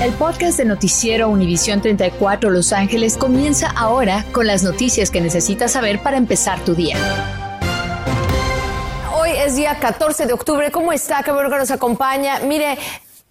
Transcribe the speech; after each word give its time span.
El 0.00 0.14
podcast 0.14 0.56
de 0.56 0.64
Noticiero 0.64 1.28
Univisión 1.28 1.82
34 1.82 2.48
Los 2.48 2.72
Ángeles 2.72 3.18
comienza 3.18 3.68
ahora 3.68 4.24
con 4.32 4.46
las 4.46 4.62
noticias 4.62 5.10
que 5.10 5.20
necesitas 5.20 5.72
saber 5.72 6.02
para 6.02 6.16
empezar 6.16 6.58
tu 6.64 6.74
día. 6.74 6.96
Hoy 9.14 9.28
es 9.36 9.56
día 9.56 9.78
14 9.78 10.24
de 10.24 10.32
octubre. 10.32 10.70
¿Cómo 10.70 10.90
está? 10.94 11.22
Qué 11.22 11.32
bueno 11.32 11.50
que 11.50 11.58
nos 11.58 11.70
acompaña. 11.70 12.38
Mire, 12.40 12.78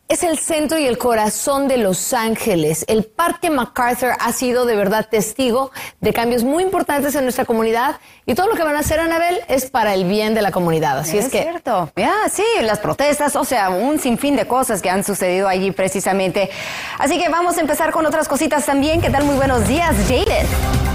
es 0.10 0.24
el 0.24 0.40
centro 0.40 0.80
y 0.80 0.88
el 0.88 0.98
corazón 0.98 1.68
de 1.68 1.78
Los 1.78 2.14
Ángeles. 2.14 2.84
El 2.88 3.06
Parque 3.06 3.52
MacArthur 3.52 4.14
ha 4.20 4.34
sido 4.34 4.66
de 4.66 4.76
verdad 4.76 5.08
testigo 5.08 5.70
de 6.02 6.14
cambios 6.14 6.44
muy 6.44 6.64
importantes 6.64 7.14
en 7.14 7.26
nuestra 7.26 7.46
comunidad 7.46 7.98
y 8.26 8.34
todo 8.34 8.48
lo 8.48 8.56
que 8.56 8.64
van 8.64 8.76
a 8.76 8.80
hacer, 8.80 9.00
Anabel, 9.00 9.40
es 9.48 9.70
para 9.70 9.94
el 9.94 10.06
bien 10.06 10.34
de 10.34 10.42
la 10.42 10.50
comunidad. 10.50 10.98
Así 10.98 11.20
es, 11.20 11.26
es 11.26 11.32
que. 11.32 11.44
cierto. 11.44 11.92
Ya, 11.96 12.16
sí, 12.32 12.44
las 12.64 12.80
protestas, 12.80 13.36
o 13.36 13.46
sea, 13.46 13.70
un 13.70 14.00
sinfín 14.00 14.36
de 14.36 14.48
cosas 14.48 14.82
que 14.82 14.90
han 14.90 15.04
sucedido 15.04 15.48
allí 15.48 15.70
precisamente. 15.70 16.50
Así 16.98 17.20
que 17.20 17.30
vamos 17.30 17.60
a 17.60 17.62
empezar 17.62 17.92
con 17.92 18.04
otras 18.08 18.28
cositas 18.28 18.66
también. 18.66 19.02
¿Qué 19.02 19.12
tal? 19.12 19.26
Muy 19.26 19.36
buenos 19.36 19.68
días, 19.68 19.96
Jaden. 20.08 20.89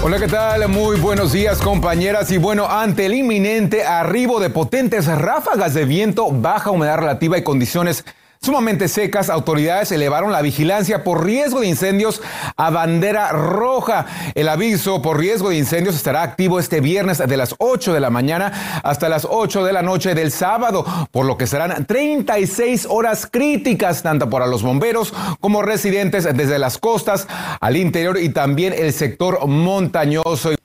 Hola, 0.00 0.20
¿qué 0.20 0.28
tal? 0.28 0.68
Muy 0.68 0.96
buenos 1.00 1.32
días, 1.32 1.60
compañeras. 1.60 2.30
Y 2.30 2.38
bueno, 2.38 2.66
ante 2.68 3.06
el 3.06 3.14
inminente 3.14 3.84
arribo 3.84 4.38
de 4.38 4.48
potentes 4.48 5.06
ráfagas 5.06 5.74
de 5.74 5.84
viento, 5.84 6.30
baja 6.30 6.70
humedad 6.70 6.98
relativa 6.98 7.36
y 7.36 7.42
condiciones 7.42 8.04
sumamente 8.40 8.88
secas, 8.88 9.30
autoridades 9.30 9.92
elevaron 9.92 10.32
la 10.32 10.42
vigilancia 10.42 11.04
por 11.04 11.24
riesgo 11.24 11.60
de 11.60 11.68
incendios 11.68 12.22
a 12.56 12.70
bandera 12.70 13.32
roja. 13.32 14.06
El 14.34 14.48
aviso 14.48 15.02
por 15.02 15.18
riesgo 15.18 15.50
de 15.50 15.56
incendios 15.56 15.94
estará 15.94 16.22
activo 16.22 16.58
este 16.58 16.80
viernes 16.80 17.18
de 17.18 17.36
las 17.36 17.54
8 17.58 17.92
de 17.92 18.00
la 18.00 18.10
mañana 18.10 18.80
hasta 18.82 19.08
las 19.08 19.26
8 19.28 19.64
de 19.64 19.72
la 19.72 19.82
noche 19.82 20.14
del 20.14 20.30
sábado, 20.30 20.84
por 21.10 21.26
lo 21.26 21.36
que 21.36 21.46
serán 21.46 21.86
36 21.86 22.86
horas 22.90 23.26
críticas 23.30 24.02
tanto 24.02 24.28
para 24.30 24.46
los 24.46 24.62
bomberos 24.62 25.12
como 25.40 25.62
residentes 25.62 26.24
desde 26.24 26.58
las 26.58 26.78
costas 26.78 27.26
al 27.60 27.76
interior 27.76 28.18
y 28.18 28.28
también 28.28 28.74
el 28.76 28.92
sector 28.92 29.46
montañoso. 29.46 30.57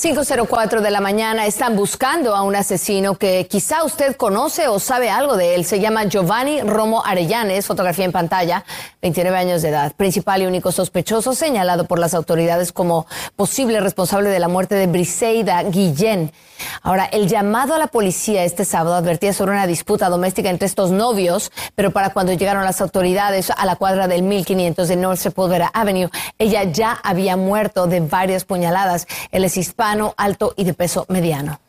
5.04 0.00 0.80
de 0.80 0.92
la 0.92 1.00
mañana 1.00 1.46
están 1.46 1.74
buscando 1.74 2.36
a 2.36 2.42
un 2.42 2.54
asesino 2.54 3.16
que 3.16 3.48
quizá 3.48 3.82
usted 3.82 4.14
conoce 4.14 4.68
o 4.68 4.78
sabe 4.78 5.10
algo 5.10 5.36
de 5.36 5.56
él. 5.56 5.64
Se 5.64 5.80
llama 5.80 6.04
Giovanni 6.04 6.60
Romo 6.60 7.04
Arellanes, 7.04 7.66
fotografía 7.66 8.04
en 8.04 8.12
pantalla, 8.12 8.64
29 9.02 9.36
años 9.36 9.60
de 9.60 9.70
edad. 9.70 9.92
Principal 9.96 10.42
y 10.42 10.46
único 10.46 10.70
sospechoso 10.70 11.34
señalado 11.34 11.86
por 11.86 11.98
las 11.98 12.14
autoridades 12.14 12.70
como 12.70 13.08
posible 13.34 13.80
responsable 13.80 14.30
de 14.30 14.38
la 14.38 14.46
muerte 14.46 14.76
de 14.76 14.86
Briseida 14.86 15.64
Guillén. 15.64 16.30
Ahora, 16.82 17.06
el 17.06 17.26
llamado 17.26 17.74
a 17.74 17.78
la 17.78 17.88
policía 17.88 18.44
este 18.44 18.64
sábado 18.64 18.94
advertía 18.94 19.32
sobre 19.32 19.52
una 19.52 19.66
disputa 19.66 20.08
doméstica 20.08 20.48
entre 20.48 20.66
estos 20.66 20.92
novios, 20.92 21.50
pero 21.74 21.90
para 21.90 22.12
cuando 22.12 22.32
llegaron 22.32 22.64
las 22.64 22.80
autoridades 22.80 23.50
a 23.50 23.66
la 23.66 23.74
cuadra 23.74 24.06
del 24.06 24.22
1500 24.22 24.86
de 24.86 24.96
North 24.96 25.18
Sepulveda 25.18 25.70
Avenue, 25.72 26.08
ella 26.38 26.62
ya 26.62 26.92
había 27.02 27.36
muerto 27.36 27.88
de 27.88 27.98
varias 27.98 28.44
puñaladas. 28.44 29.08
Él 29.32 29.44
es 29.44 29.56
hispano 29.56 29.87
alto 30.16 30.54
y 30.56 30.64
de 30.64 30.74
peso 30.74 31.06
mediano. 31.08 31.60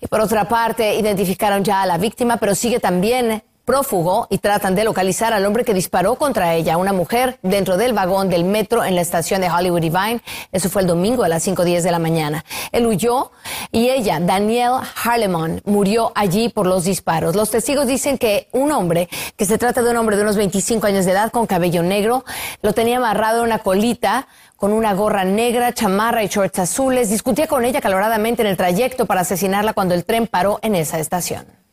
Y 0.00 0.06
por 0.06 0.20
otra 0.20 0.46
parte, 0.46 0.94
identificaron 0.94 1.64
ya 1.64 1.82
a 1.82 1.86
la 1.86 1.98
víctima, 1.98 2.36
pero 2.36 2.54
sigue 2.54 2.78
también 2.78 3.42
prófugo 3.64 4.26
y 4.30 4.38
tratan 4.38 4.74
de 4.74 4.84
localizar 4.84 5.32
al 5.32 5.46
hombre 5.46 5.64
que 5.64 5.74
disparó 5.74 6.16
contra 6.16 6.54
ella, 6.54 6.76
una 6.76 6.92
mujer, 6.92 7.38
dentro 7.42 7.76
del 7.76 7.92
vagón 7.92 8.28
del 8.28 8.44
metro 8.44 8.84
en 8.84 8.94
la 8.94 9.00
estación 9.00 9.40
de 9.40 9.50
Hollywood 9.50 9.80
Divine. 9.80 10.22
Eso 10.52 10.68
fue 10.68 10.82
el 10.82 10.88
domingo 10.88 11.24
a 11.24 11.28
las 11.28 11.46
5.10 11.46 11.82
de 11.82 11.90
la 11.90 11.98
mañana. 11.98 12.44
Él 12.72 12.86
huyó 12.86 13.30
y 13.72 13.88
ella, 13.88 14.20
Danielle 14.20 14.80
Harlemon, 15.02 15.62
murió 15.64 16.12
allí 16.14 16.48
por 16.48 16.66
los 16.66 16.84
disparos. 16.84 17.34
Los 17.34 17.50
testigos 17.50 17.86
dicen 17.86 18.18
que 18.18 18.48
un 18.52 18.72
hombre, 18.72 19.08
que 19.36 19.44
se 19.46 19.58
trata 19.58 19.82
de 19.82 19.90
un 19.90 19.96
hombre 19.96 20.16
de 20.16 20.22
unos 20.22 20.36
25 20.36 20.86
años 20.86 21.04
de 21.04 21.12
edad 21.12 21.30
con 21.30 21.46
cabello 21.46 21.82
negro, 21.82 22.24
lo 22.62 22.72
tenía 22.72 22.98
amarrado 22.98 23.38
en 23.38 23.44
una 23.46 23.58
colita 23.60 24.28
con 24.56 24.72
una 24.72 24.94
gorra 24.94 25.24
negra, 25.24 25.72
chamarra 25.72 26.22
y 26.22 26.28
shorts 26.28 26.58
azules. 26.58 27.10
Discutía 27.10 27.46
con 27.46 27.64
ella 27.64 27.80
caloradamente 27.80 28.42
en 28.42 28.48
el 28.48 28.56
trayecto 28.56 29.06
para 29.06 29.22
asesinarla 29.22 29.72
cuando 29.72 29.94
el 29.94 30.04
tren 30.04 30.26
paró 30.26 30.58
en 30.62 30.74
esa 30.74 30.98
estación. 30.98 31.63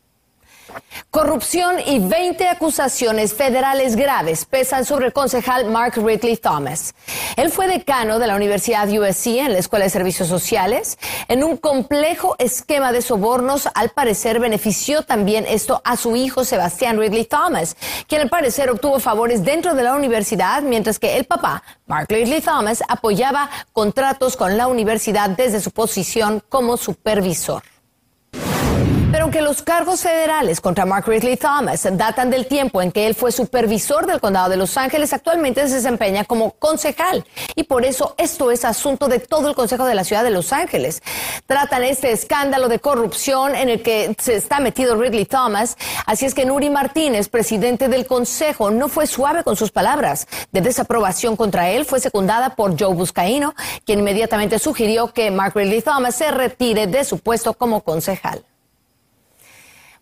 Corrupción 1.11 1.75
y 1.85 1.99
20 1.99 2.47
acusaciones 2.47 3.33
federales 3.33 3.95
graves 3.95 4.45
pesan 4.45 4.85
sobre 4.85 5.07
el 5.07 5.13
concejal 5.13 5.65
Mark 5.69 5.95
Ridley 5.97 6.37
Thomas. 6.37 6.95
Él 7.35 7.51
fue 7.51 7.67
decano 7.67 8.17
de 8.17 8.27
la 8.27 8.35
Universidad 8.35 8.87
USC 8.87 9.27
en 9.39 9.53
la 9.53 9.59
Escuela 9.59 9.83
de 9.83 9.89
Servicios 9.89 10.29
Sociales. 10.29 10.97
En 11.27 11.43
un 11.43 11.57
complejo 11.57 12.35
esquema 12.39 12.93
de 12.93 13.01
sobornos, 13.01 13.67
al 13.73 13.89
parecer 13.89 14.39
benefició 14.39 15.01
también 15.01 15.45
esto 15.47 15.81
a 15.83 15.97
su 15.97 16.15
hijo 16.15 16.45
Sebastián 16.45 16.97
Ridley 16.97 17.25
Thomas, 17.25 17.75
quien 18.07 18.21
al 18.21 18.29
parecer 18.29 18.69
obtuvo 18.69 18.99
favores 18.99 19.43
dentro 19.43 19.73
de 19.73 19.83
la 19.83 19.95
universidad, 19.95 20.61
mientras 20.61 20.97
que 20.97 21.17
el 21.17 21.25
papá, 21.25 21.61
Mark 21.87 22.07
Ridley 22.09 22.41
Thomas, 22.41 22.83
apoyaba 22.87 23.49
contratos 23.73 24.37
con 24.37 24.55
la 24.55 24.67
universidad 24.67 25.29
desde 25.31 25.59
su 25.59 25.71
posición 25.71 26.41
como 26.47 26.77
supervisor. 26.77 27.63
Pero 29.11 29.23
aunque 29.23 29.41
los 29.41 29.61
cargos 29.61 30.03
federales 30.03 30.61
contra 30.61 30.85
Mark 30.85 31.05
Ridley 31.05 31.35
Thomas 31.35 31.85
datan 31.97 32.29
del 32.29 32.47
tiempo 32.47 32.81
en 32.81 32.93
que 32.93 33.07
él 33.07 33.13
fue 33.13 33.33
supervisor 33.33 34.05
del 34.05 34.21
condado 34.21 34.47
de 34.47 34.55
Los 34.55 34.77
Ángeles, 34.77 35.11
actualmente 35.11 35.67
se 35.67 35.75
desempeña 35.75 36.23
como 36.23 36.51
concejal. 36.51 37.25
Y 37.55 37.63
por 37.63 37.83
eso 37.83 38.15
esto 38.17 38.51
es 38.51 38.63
asunto 38.63 39.09
de 39.09 39.19
todo 39.19 39.49
el 39.49 39.55
Consejo 39.55 39.83
de 39.83 39.95
la 39.95 40.05
Ciudad 40.05 40.23
de 40.23 40.29
Los 40.29 40.53
Ángeles. 40.53 41.03
Tratan 41.45 41.83
este 41.83 42.13
escándalo 42.13 42.69
de 42.69 42.79
corrupción 42.79 43.53
en 43.53 43.67
el 43.67 43.83
que 43.83 44.15
se 44.17 44.35
está 44.35 44.61
metido 44.61 44.95
Ridley 44.95 45.25
Thomas. 45.25 45.77
Así 46.05 46.25
es 46.25 46.33
que 46.33 46.45
Nuri 46.45 46.69
Martínez, 46.69 47.27
presidente 47.27 47.89
del 47.89 48.07
Consejo, 48.07 48.71
no 48.71 48.87
fue 48.87 49.07
suave 49.07 49.43
con 49.43 49.57
sus 49.57 49.71
palabras 49.71 50.25
de 50.53 50.61
desaprobación 50.61 51.35
contra 51.35 51.69
él. 51.69 51.83
Fue 51.83 51.99
secundada 51.99 52.55
por 52.55 52.81
Joe 52.81 52.95
Buscaino, 52.95 53.55
quien 53.85 53.99
inmediatamente 53.99 54.57
sugirió 54.57 55.11
que 55.11 55.31
Mark 55.31 55.51
Ridley 55.53 55.81
Thomas 55.81 56.15
se 56.15 56.31
retire 56.31 56.87
de 56.87 57.03
su 57.03 57.19
puesto 57.19 57.53
como 57.53 57.81
concejal. 57.81 58.45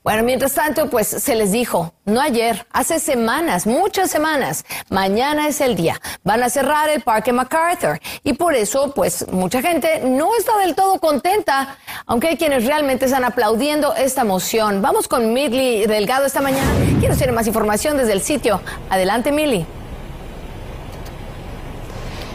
Bueno, 0.02 0.24
mientras 0.24 0.54
tanto, 0.54 0.90
pues 0.90 1.08
se 1.08 1.36
les 1.36 1.52
dijo, 1.52 1.94
no 2.06 2.22
ayer, 2.22 2.66
hace 2.72 3.00
semanas, 3.00 3.68
muchas 3.68 4.10
semanas, 4.10 4.64
mañana 4.90 5.50
es 5.50 5.60
el 5.60 5.76
día. 5.76 6.00
Van 6.24 6.42
a 6.42 6.50
cerrar 6.50 6.90
el 6.90 7.02
Parque 7.02 7.34
MacArthur 7.34 8.00
y 8.24 8.32
por 8.32 8.56
eso, 8.56 8.94
pues 8.94 9.28
mucha 9.32 9.62
gente 9.62 10.02
no 10.06 10.30
está 10.38 10.58
del 10.60 10.74
todo 10.74 11.00
contenta, 11.00 11.78
aunque 12.06 12.30
hay 12.30 12.38
quienes 12.38 12.66
realmente 12.66 13.06
están 13.06 13.26
aplaudiendo 13.26 13.94
esta 13.94 14.24
moción. 14.24 14.82
Vamos 14.82 15.10
con 15.10 15.34
Milly 15.34 15.86
Delgado 15.86 16.26
esta 16.26 16.40
mañana. 16.40 16.72
Quiero 17.02 17.18
tener 17.18 17.34
más 17.34 17.48
información 17.48 17.98
desde 17.98 18.14
el 18.14 18.22
sitio. 18.22 18.62
Adelante, 18.90 19.34
Milly. 19.34 19.66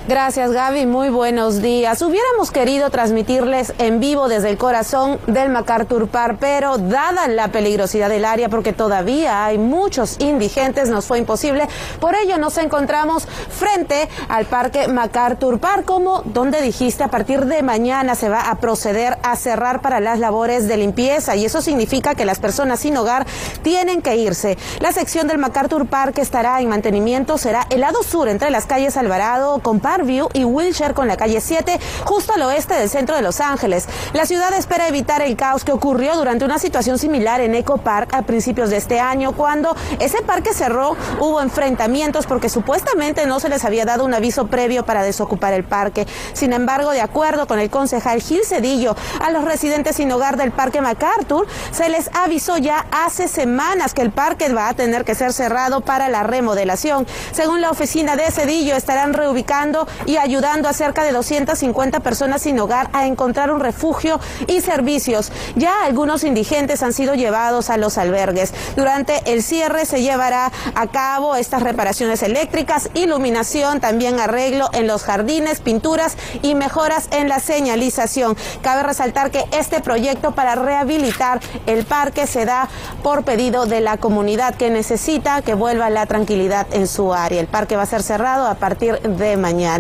Gracias 0.07 0.53
Gaby, 0.53 0.85
muy 0.85 1.09
buenos 1.09 1.63
días. 1.63 2.03
Hubiéramos 2.03 2.51
querido 2.51 2.91
transmitirles 2.91 3.73
en 3.79 4.01
vivo 4.01 4.29
desde 4.29 4.51
el 4.51 4.59
corazón 4.59 5.19
del 5.27 5.49
MacArthur 5.49 6.09
Park, 6.09 6.37
pero 6.39 6.77
dada 6.77 7.27
la 7.27 7.49
peligrosidad 7.49 8.11
del 8.11 8.27
área, 8.27 8.51
porque 8.51 8.75
todavía 8.75 9.47
hay 9.47 9.57
muchos 9.57 10.21
indigentes, 10.21 10.91
nos 10.91 11.07
fue 11.07 11.21
imposible. 11.21 11.67
Por 12.01 12.15
ello 12.17 12.37
nos 12.37 12.59
encontramos 12.59 13.27
frente 13.49 14.11
al 14.29 14.45
Parque 14.45 14.89
MacArthur 14.89 15.59
Park, 15.59 15.87
como 15.87 16.21
donde 16.27 16.61
dijiste 16.61 17.03
a 17.03 17.09
partir 17.09 17.47
de 17.47 17.63
mañana 17.63 18.15
se 18.15 18.29
va 18.29 18.51
a 18.51 18.57
proceder 18.57 19.17
a 19.23 19.37
cerrar 19.37 19.81
para 19.81 20.01
las 20.01 20.19
labores 20.19 20.69
de 20.69 20.77
limpieza 20.77 21.35
y 21.35 21.47
eso 21.47 21.63
significa 21.63 22.15
que 22.15 22.27
las 22.27 22.41
personas 22.41 22.81
sin 22.81 22.95
hogar 22.99 23.27
tienen 23.63 24.03
que 24.03 24.17
irse. 24.17 24.59
La 24.81 24.93
sección 24.93 25.29
del 25.29 25.39
MacArthur 25.39 25.87
Park 25.87 26.19
estará 26.19 26.61
en 26.61 26.69
mantenimiento 26.69 27.39
será 27.39 27.67
el 27.71 27.81
lado 27.81 28.03
sur 28.03 28.29
entre 28.29 28.51
las 28.51 28.67
calles 28.67 28.99
Alvarado, 28.99 29.61
Compa 29.61 29.94
Parkview 29.94 30.28
y 30.32 30.43
Wilshire 30.43 30.93
con 30.93 31.06
la 31.06 31.16
calle 31.16 31.41
7, 31.41 31.78
justo 32.05 32.32
al 32.32 32.43
oeste 32.43 32.75
del 32.75 32.91
centro 32.91 33.15
de 33.15 33.22
Los 33.22 33.41
Ángeles. 33.41 33.87
La 34.12 34.27
ciudad 34.27 34.53
espera 34.53 34.88
evitar 34.88 35.22
el 35.22 35.37
caos 35.37 35.62
que 35.62 35.71
ocurrió 35.71 36.16
durante 36.16 36.44
una 36.44 36.59
situación 36.59 36.99
similar 36.99 37.41
en 37.41 37.55
Eco 37.55 37.78
Park 37.78 38.12
a 38.12 38.22
principios 38.22 38.71
de 38.71 38.77
este 38.78 38.99
año, 38.99 39.31
cuando 39.37 39.77
ese 40.00 40.21
parque 40.22 40.52
cerró, 40.52 40.96
hubo 41.20 41.41
enfrentamientos 41.41 42.26
porque 42.26 42.49
supuestamente 42.49 43.25
no 43.26 43.38
se 43.38 43.49
les 43.49 43.64
había 43.64 43.85
dado 43.85 44.05
un 44.05 44.14
aviso 44.14 44.49
previo 44.49 44.85
para 44.85 45.05
desocupar 45.05 45.52
el 45.52 45.62
parque. 45.62 46.08
Sin 46.32 46.52
embargo, 46.52 46.90
de 46.90 47.00
acuerdo 47.00 47.47
con 47.47 47.61
el 47.61 47.70
concejal 47.70 48.20
Gil 48.20 48.44
Cedillo, 48.44 48.97
a 49.20 49.31
los 49.31 49.44
residentes 49.44 49.94
sin 49.94 50.11
hogar 50.11 50.37
del 50.37 50.50
Parque 50.50 50.81
MacArthur 50.81 51.47
se 51.70 51.88
les 51.88 52.11
avisó 52.14 52.58
ya 52.58 52.85
hace 52.90 53.29
semanas 53.29 53.94
que 53.94 54.02
el 54.02 54.11
parque 54.11 54.52
va 54.52 54.70
a 54.70 54.75
tener 54.75 55.05
que 55.05 55.14
ser 55.14 55.32
cerrado 55.32 55.82
para 55.82 56.08
la 56.08 56.25
remodelación. 56.25 57.06
Según 57.31 57.61
la 57.61 57.70
oficina 57.70 58.17
de 58.17 58.29
Cedillo, 58.32 58.75
estarán 58.75 59.14
reubicando 59.14 59.84
y 60.07 60.17
ayudando 60.17 60.69
a 60.69 60.73
cerca 60.73 61.03
de 61.05 61.13
250 61.13 62.01
personas 62.01 62.43
sin 62.43 62.59
hogar 62.59 62.89
a 62.93 63.07
encontrar 63.07 63.51
un 63.51 63.61
refugio 63.61 64.21
y 64.47 64.61
servicios. 64.61 65.33
Ya 65.57 65.85
algunos 65.85 66.25
indigentes 66.25 66.83
han 66.83 66.93
sido 66.93 67.15
llevados 67.15 67.71
a 67.71 67.77
los 67.77 67.99
albergues. 67.99 68.55
Durante 68.77 69.21
el 69.33 69.43
cierre 69.43 69.87
se 69.87 70.03
llevará 70.03 70.53
a 70.75 70.87
cabo 70.89 71.37
estas 71.37 71.63
reparaciones 71.63 72.23
eléctricas, 72.23 72.91
iluminación, 72.95 73.81
también 73.81 74.21
arreglo 74.21 74.69
en 74.73 74.87
los 74.87 75.03
jardines, 75.03 75.61
pinturas 75.61 76.17
y 76.43 76.55
mejoras 76.55 77.09
en 77.11 77.29
la 77.29 77.41
señalización. 77.41 78.37
Cabe 78.63 78.83
resaltar 78.83 79.31
que 79.31 79.45
este 79.53 79.81
proyecto 79.81 80.33
para 80.33 80.55
rehabilitar 80.55 81.41
el 81.67 81.85
parque 81.85 82.27
se 82.27 82.45
da 82.45 82.69
por 83.03 83.25
pedido 83.25 83.67
de 83.67 83.81
la 83.81 83.97
comunidad 83.97 84.55
que 84.55 84.71
necesita 84.71 85.43
que 85.43 85.55
vuelva 85.55 85.91
la 85.91 86.07
tranquilidad 86.07 86.67
en 86.73 86.87
su 86.87 87.13
área. 87.13 87.41
El 87.41 87.47
parque 87.47 87.77
va 87.77 87.83
a 87.83 87.87
ser 87.87 88.03
cerrado 88.03 88.47
a 88.47 88.55
partir 88.55 89.01
de 89.01 89.37
mañana 89.37 89.74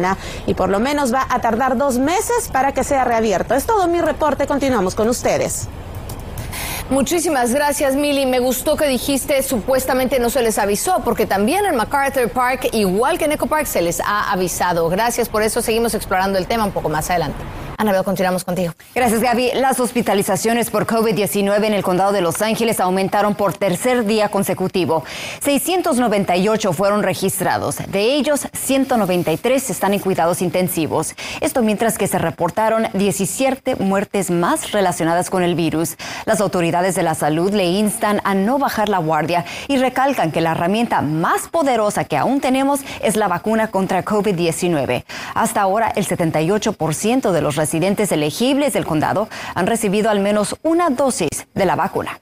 y 0.46 0.54
por 0.54 0.68
lo 0.68 0.80
menos 0.80 1.12
va 1.12 1.26
a 1.28 1.40
tardar 1.40 1.76
dos 1.76 1.98
meses 1.98 2.48
para 2.52 2.72
que 2.72 2.84
sea 2.84 3.04
reabierto. 3.04 3.54
Es 3.54 3.66
todo 3.66 3.86
mi 3.88 4.00
reporte. 4.00 4.46
Continuamos 4.46 4.94
con 4.94 5.08
ustedes. 5.08 5.68
Muchísimas 6.90 7.54
gracias, 7.54 7.96
Milly. 7.96 8.26
Me 8.26 8.40
gustó 8.40 8.76
que 8.76 8.86
dijiste 8.86 9.42
supuestamente 9.42 10.18
no 10.18 10.28
se 10.28 10.42
les 10.42 10.58
avisó, 10.58 11.00
porque 11.02 11.24
también 11.24 11.64
en 11.64 11.76
MacArthur 11.76 12.28
Park, 12.30 12.68
igual 12.72 13.18
que 13.18 13.24
en 13.24 13.32
Eco 13.32 13.46
Park, 13.46 13.66
se 13.66 13.80
les 13.80 14.00
ha 14.00 14.30
avisado. 14.30 14.88
Gracias 14.90 15.28
por 15.28 15.42
eso. 15.42 15.62
Seguimos 15.62 15.94
explorando 15.94 16.38
el 16.38 16.46
tema 16.46 16.64
un 16.64 16.72
poco 16.72 16.90
más 16.90 17.08
adelante. 17.08 17.42
Anabel, 17.76 18.04
continuamos 18.04 18.44
contigo. 18.44 18.72
Gracias, 18.94 19.20
Gaby. 19.20 19.52
Las 19.54 19.80
hospitalizaciones 19.80 20.70
por 20.70 20.86
COVID-19 20.86 21.64
en 21.64 21.74
el 21.74 21.82
condado 21.82 22.12
de 22.12 22.20
Los 22.20 22.40
Ángeles 22.42 22.80
aumentaron 22.80 23.34
por 23.34 23.54
tercer 23.54 24.04
día 24.04 24.28
consecutivo. 24.28 25.04
698 25.42 26.72
fueron 26.72 27.02
registrados. 27.02 27.78
De 27.88 28.14
ellos, 28.14 28.46
193 28.52 29.70
están 29.70 29.94
en 29.94 30.00
cuidados 30.00 30.42
intensivos. 30.42 31.14
Esto 31.40 31.62
mientras 31.62 31.98
que 31.98 32.06
se 32.06 32.18
reportaron 32.18 32.86
17 32.92 33.76
muertes 33.76 34.30
más 34.30 34.72
relacionadas 34.72 35.30
con 35.30 35.42
el 35.42 35.54
virus. 35.54 35.96
Las 36.26 36.40
autoridades 36.40 36.94
de 36.94 37.02
la 37.02 37.14
salud 37.14 37.52
le 37.52 37.66
instan 37.66 38.20
a 38.24 38.34
no 38.34 38.58
bajar 38.58 38.88
la 38.88 38.98
guardia 38.98 39.44
y 39.68 39.76
recalcan 39.78 40.30
que 40.30 40.40
la 40.40 40.52
herramienta 40.52 41.02
más 41.02 41.48
poderosa 41.48 42.04
que 42.04 42.16
aún 42.16 42.40
tenemos 42.40 42.80
es 43.02 43.16
la 43.16 43.28
vacuna 43.28 43.68
contra 43.68 44.04
COVID-19. 44.04 45.04
Hasta 45.34 45.60
ahora, 45.60 45.92
el 45.94 46.06
78% 46.06 47.32
de 47.32 47.40
los 47.40 47.56
residentes 47.64 48.12
elegibles 48.12 48.74
del 48.74 48.84
condado 48.84 49.26
han 49.54 49.66
recibido 49.66 50.10
al 50.10 50.20
menos 50.20 50.54
una 50.62 50.90
dosis 50.90 51.46
de 51.54 51.64
la 51.64 51.76
vacuna. 51.76 52.20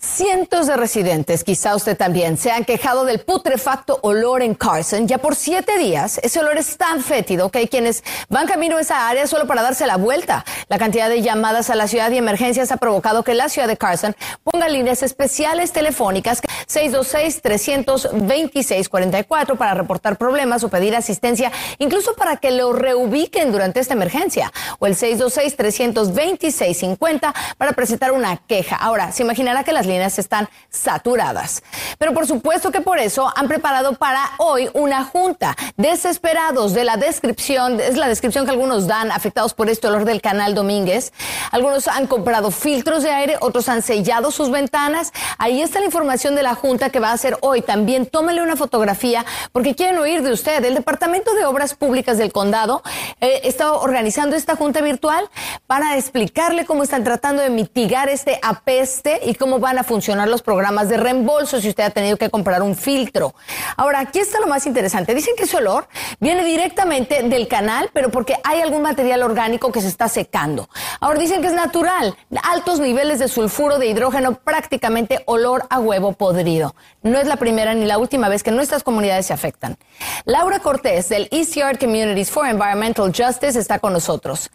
Cientos 0.00 0.68
de 0.68 0.76
residentes, 0.76 1.42
quizá 1.42 1.74
usted 1.74 1.96
también, 1.96 2.36
se 2.36 2.52
han 2.52 2.64
quejado 2.64 3.04
del 3.04 3.18
putrefacto 3.18 3.98
olor 4.02 4.42
en 4.42 4.54
Carson. 4.54 5.08
Ya 5.08 5.18
por 5.18 5.34
siete 5.34 5.76
días, 5.76 6.20
ese 6.22 6.38
olor 6.38 6.56
es 6.56 6.76
tan 6.76 7.02
fétido 7.02 7.50
que 7.50 7.58
hay 7.58 7.66
quienes 7.66 8.04
van 8.28 8.46
camino 8.46 8.76
a 8.76 8.82
esa 8.82 9.08
área 9.08 9.26
solo 9.26 9.48
para 9.48 9.60
darse 9.60 9.86
la 9.86 9.96
vuelta. 9.96 10.44
La 10.68 10.78
cantidad 10.78 11.08
de 11.08 11.20
llamadas 11.20 11.68
a 11.68 11.74
la 11.74 11.88
ciudad 11.88 12.12
y 12.12 12.16
emergencias 12.16 12.70
ha 12.70 12.76
provocado 12.76 13.24
que 13.24 13.34
la 13.34 13.48
ciudad 13.48 13.66
de 13.66 13.76
Carson 13.76 14.14
ponga 14.44 14.68
líneas 14.68 15.02
especiales 15.02 15.72
telefónicas 15.72 16.42
626-326-44 16.68 19.56
para 19.56 19.74
reportar 19.74 20.16
problemas 20.16 20.62
o 20.62 20.68
pedir 20.68 20.94
asistencia, 20.94 21.50
incluso 21.78 22.14
para 22.14 22.36
que 22.36 22.52
lo 22.52 22.72
reubiquen 22.72 23.50
durante 23.50 23.80
esta 23.80 23.94
emergencia. 23.94 24.52
O 24.78 24.86
el 24.86 24.94
626-326-50 24.94 27.34
para 27.56 27.72
presentar 27.72 28.12
una 28.12 28.36
queja. 28.36 28.76
Ahora, 28.76 29.10
se 29.10 29.24
imaginará 29.24 29.64
que 29.64 29.72
las 29.72 29.87
líneas 29.88 30.18
están 30.18 30.48
saturadas. 30.70 31.62
Pero 31.98 32.14
por 32.14 32.26
supuesto 32.26 32.70
que 32.70 32.80
por 32.80 32.98
eso 32.98 33.32
han 33.34 33.48
preparado 33.48 33.94
para 33.94 34.30
hoy 34.38 34.70
una 34.74 35.04
junta. 35.04 35.56
Desesperados 35.76 36.74
de 36.74 36.84
la 36.84 36.96
descripción, 36.96 37.80
es 37.80 37.96
la 37.96 38.08
descripción 38.08 38.44
que 38.44 38.52
algunos 38.52 38.86
dan 38.86 39.10
afectados 39.10 39.54
por 39.54 39.68
este 39.68 39.88
olor 39.88 40.04
del 40.04 40.20
canal 40.20 40.54
Domínguez. 40.54 41.12
Algunos 41.50 41.88
han 41.88 42.06
comprado 42.06 42.50
filtros 42.50 43.02
de 43.02 43.10
aire, 43.10 43.36
otros 43.40 43.68
han 43.68 43.82
sellado 43.82 44.30
sus 44.30 44.50
ventanas. 44.50 45.12
Ahí 45.38 45.62
está 45.62 45.80
la 45.80 45.86
información 45.86 46.34
de 46.34 46.42
la 46.42 46.54
junta 46.54 46.90
que 46.90 47.00
va 47.00 47.10
a 47.10 47.14
hacer 47.14 47.36
hoy. 47.40 47.62
También 47.62 48.06
tómale 48.06 48.42
una 48.42 48.56
fotografía 48.56 49.24
porque 49.52 49.74
quieren 49.74 49.98
oír 49.98 50.22
de 50.22 50.32
usted. 50.32 50.64
El 50.64 50.74
Departamento 50.74 51.34
de 51.34 51.44
Obras 51.44 51.74
Públicas 51.74 52.18
del 52.18 52.32
Condado 52.32 52.82
eh, 53.20 53.40
está 53.44 53.72
organizando 53.72 54.36
esta 54.36 54.56
junta 54.56 54.80
virtual 54.80 55.28
para 55.66 55.96
explicarle 55.96 56.66
cómo 56.66 56.82
están 56.82 57.04
tratando 57.04 57.42
de 57.42 57.50
mitigar 57.50 58.08
este 58.08 58.38
apeste 58.42 59.20
y 59.24 59.34
cómo 59.34 59.58
van 59.58 59.77
a 59.78 59.84
funcionar 59.84 60.28
los 60.28 60.42
programas 60.42 60.88
de 60.88 60.96
reembolso 60.96 61.60
si 61.60 61.68
usted 61.68 61.84
ha 61.84 61.90
tenido 61.90 62.16
que 62.16 62.30
comprar 62.30 62.62
un 62.62 62.76
filtro. 62.76 63.34
Ahora, 63.76 64.00
aquí 64.00 64.18
está 64.18 64.40
lo 64.40 64.46
más 64.46 64.66
interesante. 64.66 65.14
Dicen 65.14 65.34
que 65.36 65.44
ese 65.44 65.56
olor 65.56 65.88
viene 66.20 66.44
directamente 66.44 67.22
del 67.22 67.48
canal, 67.48 67.90
pero 67.92 68.10
porque 68.10 68.36
hay 68.44 68.60
algún 68.60 68.82
material 68.82 69.22
orgánico 69.22 69.72
que 69.72 69.80
se 69.80 69.88
está 69.88 70.08
secando. 70.08 70.68
Ahora 71.00 71.18
dicen 71.18 71.40
que 71.40 71.48
es 71.48 71.54
natural. 71.54 72.16
Altos 72.42 72.80
niveles 72.80 73.18
de 73.18 73.28
sulfuro 73.28 73.78
de 73.78 73.86
hidrógeno, 73.86 74.34
prácticamente 74.34 75.22
olor 75.26 75.66
a 75.70 75.78
huevo 75.78 76.12
podrido. 76.12 76.74
No 77.02 77.18
es 77.18 77.26
la 77.26 77.36
primera 77.36 77.74
ni 77.74 77.86
la 77.86 77.98
última 77.98 78.28
vez 78.28 78.42
que 78.42 78.50
nuestras 78.50 78.82
comunidades 78.82 79.26
se 79.26 79.32
afectan. 79.32 79.78
Laura 80.24 80.58
Cortés 80.60 81.08
del 81.08 81.28
Yard 81.30 81.78
Communities 81.78 82.30
for 82.30 82.46
Environmental 82.46 83.12
Justice 83.14 83.58
está 83.58 83.78
con 83.78 83.92
nosotros. 83.92 84.50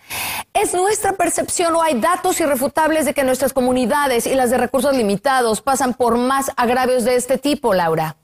¿Es 0.53 0.73
nuestra 0.73 1.13
percepción 1.13 1.75
o 1.75 1.81
hay 1.81 1.99
datos 1.99 2.39
irrefutables 2.39 3.05
de 3.05 3.13
que 3.13 3.23
nuestras 3.23 3.53
comunidades 3.53 4.27
y 4.27 4.35
las 4.35 4.49
de 4.49 4.57
recursos 4.57 4.95
limitados 4.95 5.12
pasan 5.61 5.93
por 5.93 6.17
más 6.17 6.51
agravios 6.55 7.03
de 7.03 7.15
este 7.15 7.37
tipo, 7.37 7.73
Laura. 7.73 8.17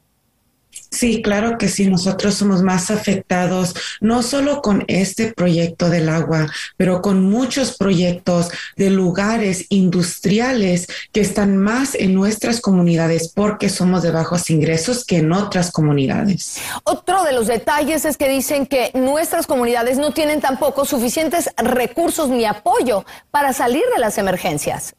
Sí, 0.92 1.22
claro 1.22 1.58
que 1.58 1.68
sí, 1.68 1.88
nosotros 1.88 2.36
somos 2.36 2.64
más 2.64 2.90
afectados, 2.90 3.76
no 4.02 4.24
solo 4.24 4.62
con 4.62 4.86
este 4.88 5.34
proyecto 5.34 5.90
del 5.90 6.10
agua, 6.10 6.48
pero 6.78 7.02
con 7.02 7.24
muchos 7.24 7.78
proyectos 7.78 8.50
de 8.76 8.90
lugares 8.90 9.66
industriales 9.70 10.88
que 11.12 11.22
están 11.22 11.58
más 11.58 11.94
en 11.94 12.14
nuestras 12.16 12.60
comunidades 12.60 13.32
porque 13.34 13.70
somos 13.70 14.02
de 14.02 14.12
bajos 14.12 14.50
ingresos 14.50 15.06
que 15.06 15.18
en 15.18 15.32
otras 15.32 15.72
comunidades. 15.72 16.58
Otro 16.84 17.24
de 17.24 17.34
los 17.34 17.48
detalles 17.48 18.06
es 18.06 18.18
que 18.18 18.30
dicen 18.30 18.66
que 18.66 18.92
nuestras 18.96 19.46
comunidades 19.46 19.98
no 19.98 20.12
tienen 20.12 20.42
tampoco 20.42 20.86
suficientes 20.86 21.50
recursos 21.58 22.30
ni 22.30 22.46
apoyo 22.46 23.06
para 23.32 23.54
salir 23.54 23.84
de 23.94 24.00
las 24.00 24.18
emergencias. 24.18 24.96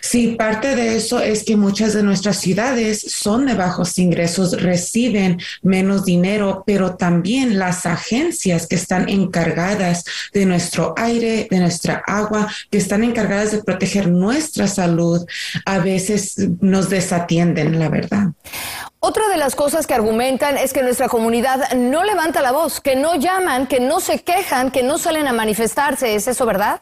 Sí, 0.00 0.36
parte 0.38 0.76
de 0.76 0.96
eso 0.96 1.20
es 1.20 1.44
que 1.44 1.56
muchas 1.56 1.94
de 1.94 2.02
nuestras 2.02 2.36
ciudades 2.38 3.00
son 3.00 3.46
de 3.46 3.54
bajos 3.54 3.98
ingresos, 3.98 4.60
reciben 4.60 5.40
menos 5.62 6.04
dinero, 6.04 6.62
pero 6.66 6.96
también 6.96 7.58
las 7.58 7.86
agencias 7.86 8.66
que 8.66 8.76
están 8.76 9.08
encargadas 9.08 10.04
de 10.32 10.44
nuestro 10.44 10.94
aire, 10.96 11.48
de 11.50 11.58
nuestra 11.58 12.02
agua, 12.06 12.48
que 12.70 12.78
están 12.78 13.02
encargadas 13.02 13.52
de 13.52 13.62
proteger 13.62 14.08
nuestra 14.08 14.66
salud, 14.66 15.24
a 15.64 15.78
veces 15.78 16.34
nos 16.60 16.90
desatienden, 16.90 17.78
la 17.78 17.88
verdad. 17.88 18.28
Otra 19.00 19.26
de 19.28 19.36
las 19.36 19.56
cosas 19.56 19.86
que 19.86 19.94
argumentan 19.94 20.56
es 20.56 20.72
que 20.72 20.82
nuestra 20.82 21.08
comunidad 21.08 21.72
no 21.72 22.04
levanta 22.04 22.40
la 22.40 22.52
voz, 22.52 22.80
que 22.80 22.94
no 22.94 23.16
llaman, 23.16 23.66
que 23.66 23.80
no 23.80 23.98
se 23.98 24.20
quejan, 24.20 24.70
que 24.70 24.84
no 24.84 24.96
salen 24.98 25.26
a 25.26 25.32
manifestarse. 25.32 26.14
¿Es 26.14 26.28
eso 26.28 26.46
verdad? 26.46 26.80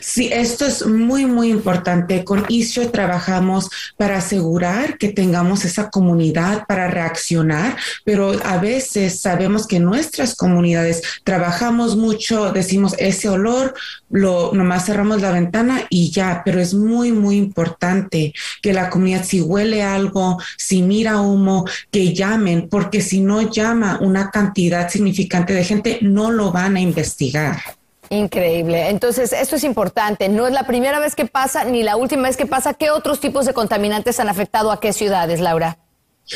Sí, 0.00 0.30
esto 0.32 0.66
es 0.66 0.84
muy, 0.84 1.26
muy 1.26 1.48
importante. 1.48 2.24
Con 2.24 2.44
ISIO 2.48 2.90
trabajamos 2.90 3.68
para 3.96 4.18
asegurar 4.18 4.98
que 4.98 5.10
tengamos 5.10 5.64
esa 5.64 5.90
comunidad 5.90 6.66
para 6.66 6.88
reaccionar, 6.88 7.76
pero 8.04 8.32
a 8.44 8.58
veces 8.58 9.20
sabemos 9.20 9.68
que 9.68 9.78
nuestras 9.78 10.34
comunidades 10.34 11.02
trabajamos 11.22 11.96
mucho, 11.96 12.52
decimos 12.52 12.96
ese 12.98 13.28
olor, 13.28 13.74
lo 14.10 14.52
nomás 14.52 14.86
cerramos 14.86 15.22
la 15.22 15.30
ventana 15.30 15.86
y 15.88 16.10
ya, 16.10 16.42
pero 16.44 16.60
es 16.60 16.74
muy, 16.74 17.12
muy 17.12 17.36
importante 17.36 18.34
que 18.62 18.72
la 18.72 18.90
comunidad 18.90 19.24
si 19.24 19.40
huele 19.40 19.82
algo, 19.82 20.38
si 20.58 20.82
mira 20.82 21.20
humo, 21.20 21.64
que 21.92 22.12
llamen, 22.12 22.68
porque 22.68 23.00
si 23.00 23.20
no 23.20 23.48
llama 23.50 23.98
una 24.00 24.30
cantidad 24.30 24.90
significante 24.90 25.52
de 25.54 25.64
gente, 25.64 25.98
no 26.02 26.32
lo 26.32 26.50
van 26.50 26.76
a 26.76 26.80
investigar. 26.80 27.79
Increíble. 28.12 28.88
Entonces, 28.90 29.32
esto 29.32 29.54
es 29.54 29.62
importante. 29.62 30.28
No 30.28 30.48
es 30.48 30.52
la 30.52 30.66
primera 30.66 30.98
vez 30.98 31.14
que 31.14 31.26
pasa 31.26 31.64
ni 31.64 31.84
la 31.84 31.96
última 31.96 32.24
vez 32.24 32.36
que 32.36 32.44
pasa. 32.44 32.74
¿Qué 32.74 32.90
otros 32.90 33.20
tipos 33.20 33.46
de 33.46 33.54
contaminantes 33.54 34.18
han 34.18 34.28
afectado 34.28 34.72
a 34.72 34.80
qué 34.80 34.92
ciudades, 34.92 35.38
Laura? 35.38 35.78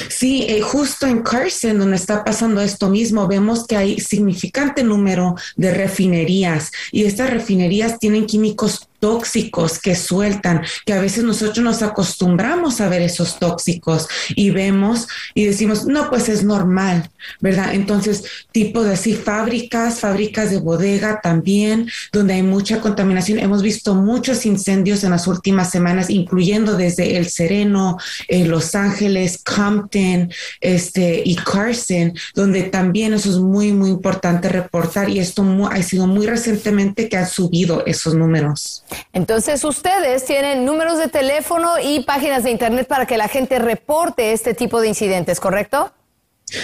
Sí, 0.08 0.46
eh, 0.48 0.60
justo 0.60 1.06
en 1.06 1.22
Carson, 1.22 1.78
donde 1.78 1.96
está 1.96 2.24
pasando 2.24 2.60
esto 2.60 2.88
mismo, 2.88 3.28
vemos 3.28 3.66
que 3.66 3.76
hay 3.76 4.00
significante 4.00 4.82
número 4.82 5.36
de 5.56 5.72
refinerías 5.72 6.72
y 6.90 7.04
estas 7.04 7.30
refinerías 7.30 7.98
tienen 7.98 8.26
químicos 8.26 8.88
tóxicos 9.04 9.78
que 9.78 9.94
sueltan, 9.94 10.62
que 10.86 10.94
a 10.94 10.98
veces 10.98 11.24
nosotros 11.24 11.62
nos 11.62 11.82
acostumbramos 11.82 12.80
a 12.80 12.88
ver 12.88 13.02
esos 13.02 13.38
tóxicos 13.38 14.08
y 14.34 14.48
vemos 14.48 15.06
y 15.34 15.44
decimos, 15.44 15.84
no, 15.84 16.08
pues 16.08 16.30
es 16.30 16.42
normal, 16.42 17.10
¿verdad? 17.38 17.74
Entonces, 17.74 18.24
tipo 18.50 18.82
de 18.82 18.94
así, 18.94 19.12
fábricas, 19.12 20.00
fábricas 20.00 20.50
de 20.50 20.56
bodega 20.56 21.20
también, 21.22 21.90
donde 22.14 22.32
hay 22.32 22.42
mucha 22.42 22.80
contaminación. 22.80 23.40
Hemos 23.40 23.60
visto 23.60 23.94
muchos 23.94 24.46
incendios 24.46 25.04
en 25.04 25.10
las 25.10 25.26
últimas 25.26 25.70
semanas, 25.70 26.08
incluyendo 26.08 26.74
desde 26.74 27.18
El 27.18 27.28
Sereno, 27.28 27.98
eh, 28.28 28.46
Los 28.46 28.74
Ángeles, 28.74 29.38
Compton 29.44 30.32
este, 30.62 31.20
y 31.22 31.36
Carson, 31.36 32.14
donde 32.34 32.62
también 32.62 33.12
eso 33.12 33.28
es 33.28 33.36
muy, 33.36 33.70
muy 33.70 33.90
importante 33.90 34.48
reportar 34.48 35.10
y 35.10 35.18
esto 35.18 35.44
ha 35.70 35.82
sido 35.82 36.06
muy 36.06 36.26
recientemente 36.26 37.10
que 37.10 37.18
han 37.18 37.28
subido 37.28 37.84
esos 37.84 38.14
números. 38.14 38.82
Entonces 39.12 39.64
ustedes 39.64 40.24
tienen 40.24 40.64
números 40.64 40.98
de 40.98 41.08
teléfono 41.08 41.74
y 41.82 42.00
páginas 42.00 42.44
de 42.44 42.50
internet 42.50 42.86
para 42.86 43.06
que 43.06 43.16
la 43.16 43.28
gente 43.28 43.58
reporte 43.58 44.32
este 44.32 44.54
tipo 44.54 44.80
de 44.80 44.88
incidentes, 44.88 45.40
¿correcto? 45.40 45.92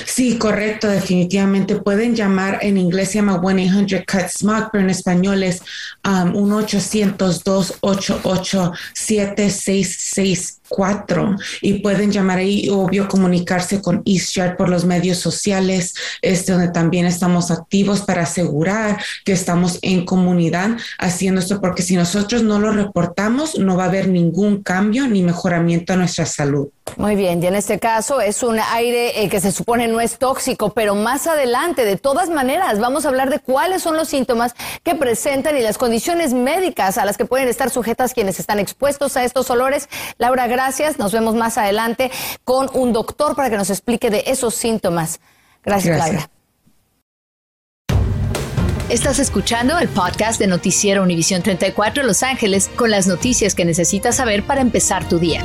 Sí, 0.05 0.37
correcto, 0.39 0.89
definitivamente. 0.89 1.77
Pueden 1.77 2.15
llamar 2.15 2.59
en 2.63 2.77
inglés, 2.77 3.11
se 3.11 3.15
llama 3.17 3.41
1-800-CUT-SMOG, 3.41 4.71
pero 4.71 4.85
en 4.85 4.91
español 4.91 5.43
es 5.43 5.63
um, 6.07 6.37
1 6.37 6.57
800 6.57 7.43
288 7.43 8.73
7666 8.95 10.60
cuatro 10.71 11.37
y 11.61 11.81
pueden 11.81 12.13
llamar 12.13 12.39
ahí, 12.39 12.69
obvio, 12.71 13.09
comunicarse 13.09 13.83
con 13.83 14.03
EastJet 14.07 14.57
por 14.57 14.69
los 14.69 14.85
medios 14.85 15.19
sociales, 15.19 15.95
este, 16.23 16.53
donde 16.53 16.69
también 16.69 17.07
estamos 17.07 17.51
activos 17.51 18.03
para 18.03 18.23
asegurar 18.23 19.03
que 19.25 19.33
estamos 19.33 19.79
en 19.83 20.07
comunidad 20.07 20.79
haciendo 20.99 21.41
esto, 21.41 21.61
porque 21.61 21.83
si 21.83 21.97
nosotros 21.97 22.45
no 22.45 22.61
lo 22.61 22.71
reportamos, 22.73 23.59
no 23.59 23.77
va 23.77 23.85
a 23.85 23.89
haber 23.89 24.09
ningún 24.09 24.63
cambio 24.63 25.09
ni 25.09 25.23
mejoramiento 25.23 25.93
a 25.93 25.97
nuestra 25.97 26.25
salud. 26.25 26.69
Muy 26.97 27.15
bien, 27.15 27.43
y 27.43 27.47
en 27.47 27.55
este 27.55 27.79
caso 27.79 28.21
es 28.21 28.43
un 28.43 28.59
aire 28.59 29.23
eh, 29.23 29.29
que 29.29 29.41
se 29.41 29.53
supone 29.53 29.87
no 29.87 30.01
es 30.01 30.19
tóxico, 30.19 30.71
pero 30.71 30.95
más 30.95 31.27
adelante, 31.27 31.85
de 31.85 31.97
todas 31.97 32.31
maneras, 32.31 32.79
vamos 32.81 33.05
a 33.05 33.09
hablar 33.09 33.31
de 33.31 33.39
cuáles 33.39 33.83
son 33.83 33.97
los 33.97 34.09
síntomas 34.09 34.55
que 34.83 34.95
presentan 34.95 35.57
y 35.57 35.63
las 35.63 35.79
condiciones 35.79 36.33
médicas 36.33 36.99
a 36.99 37.05
las 37.05 37.17
que 37.17 37.25
pueden 37.25 37.49
estar 37.49 37.71
sujetas 37.71 38.15
quienes 38.15 38.41
están 38.41 38.59
expuestos 38.59 39.17
a 39.17 39.25
estos 39.25 39.51
olores. 39.51 39.89
Laura, 40.19 40.47
gracias 40.47 40.60
nos 40.99 41.13
vemos 41.13 41.35
más 41.35 41.57
adelante 41.57 42.11
con 42.45 42.69
un 42.75 42.93
doctor 42.93 43.35
para 43.35 43.49
que 43.49 43.57
nos 43.57 43.71
explique 43.71 44.11
de 44.11 44.25
esos 44.27 44.55
síntomas. 44.55 45.21
Gracias, 45.65 45.97
Laura. 45.99 46.31
Estás 48.91 49.19
escuchando 49.21 49.79
el 49.79 49.89
podcast 49.89 50.39
de 50.39 50.49
Noticiero 50.49 51.03
Univisión 51.03 51.43
34 51.43 52.03
Los 52.03 52.23
Ángeles 52.23 52.69
con 52.77 52.91
las 52.91 53.07
noticias 53.07 53.55
que 53.55 53.65
necesitas 53.65 54.17
saber 54.17 54.43
para 54.45 54.61
empezar 54.61 55.09
tu 55.09 55.19
día. 55.19 55.43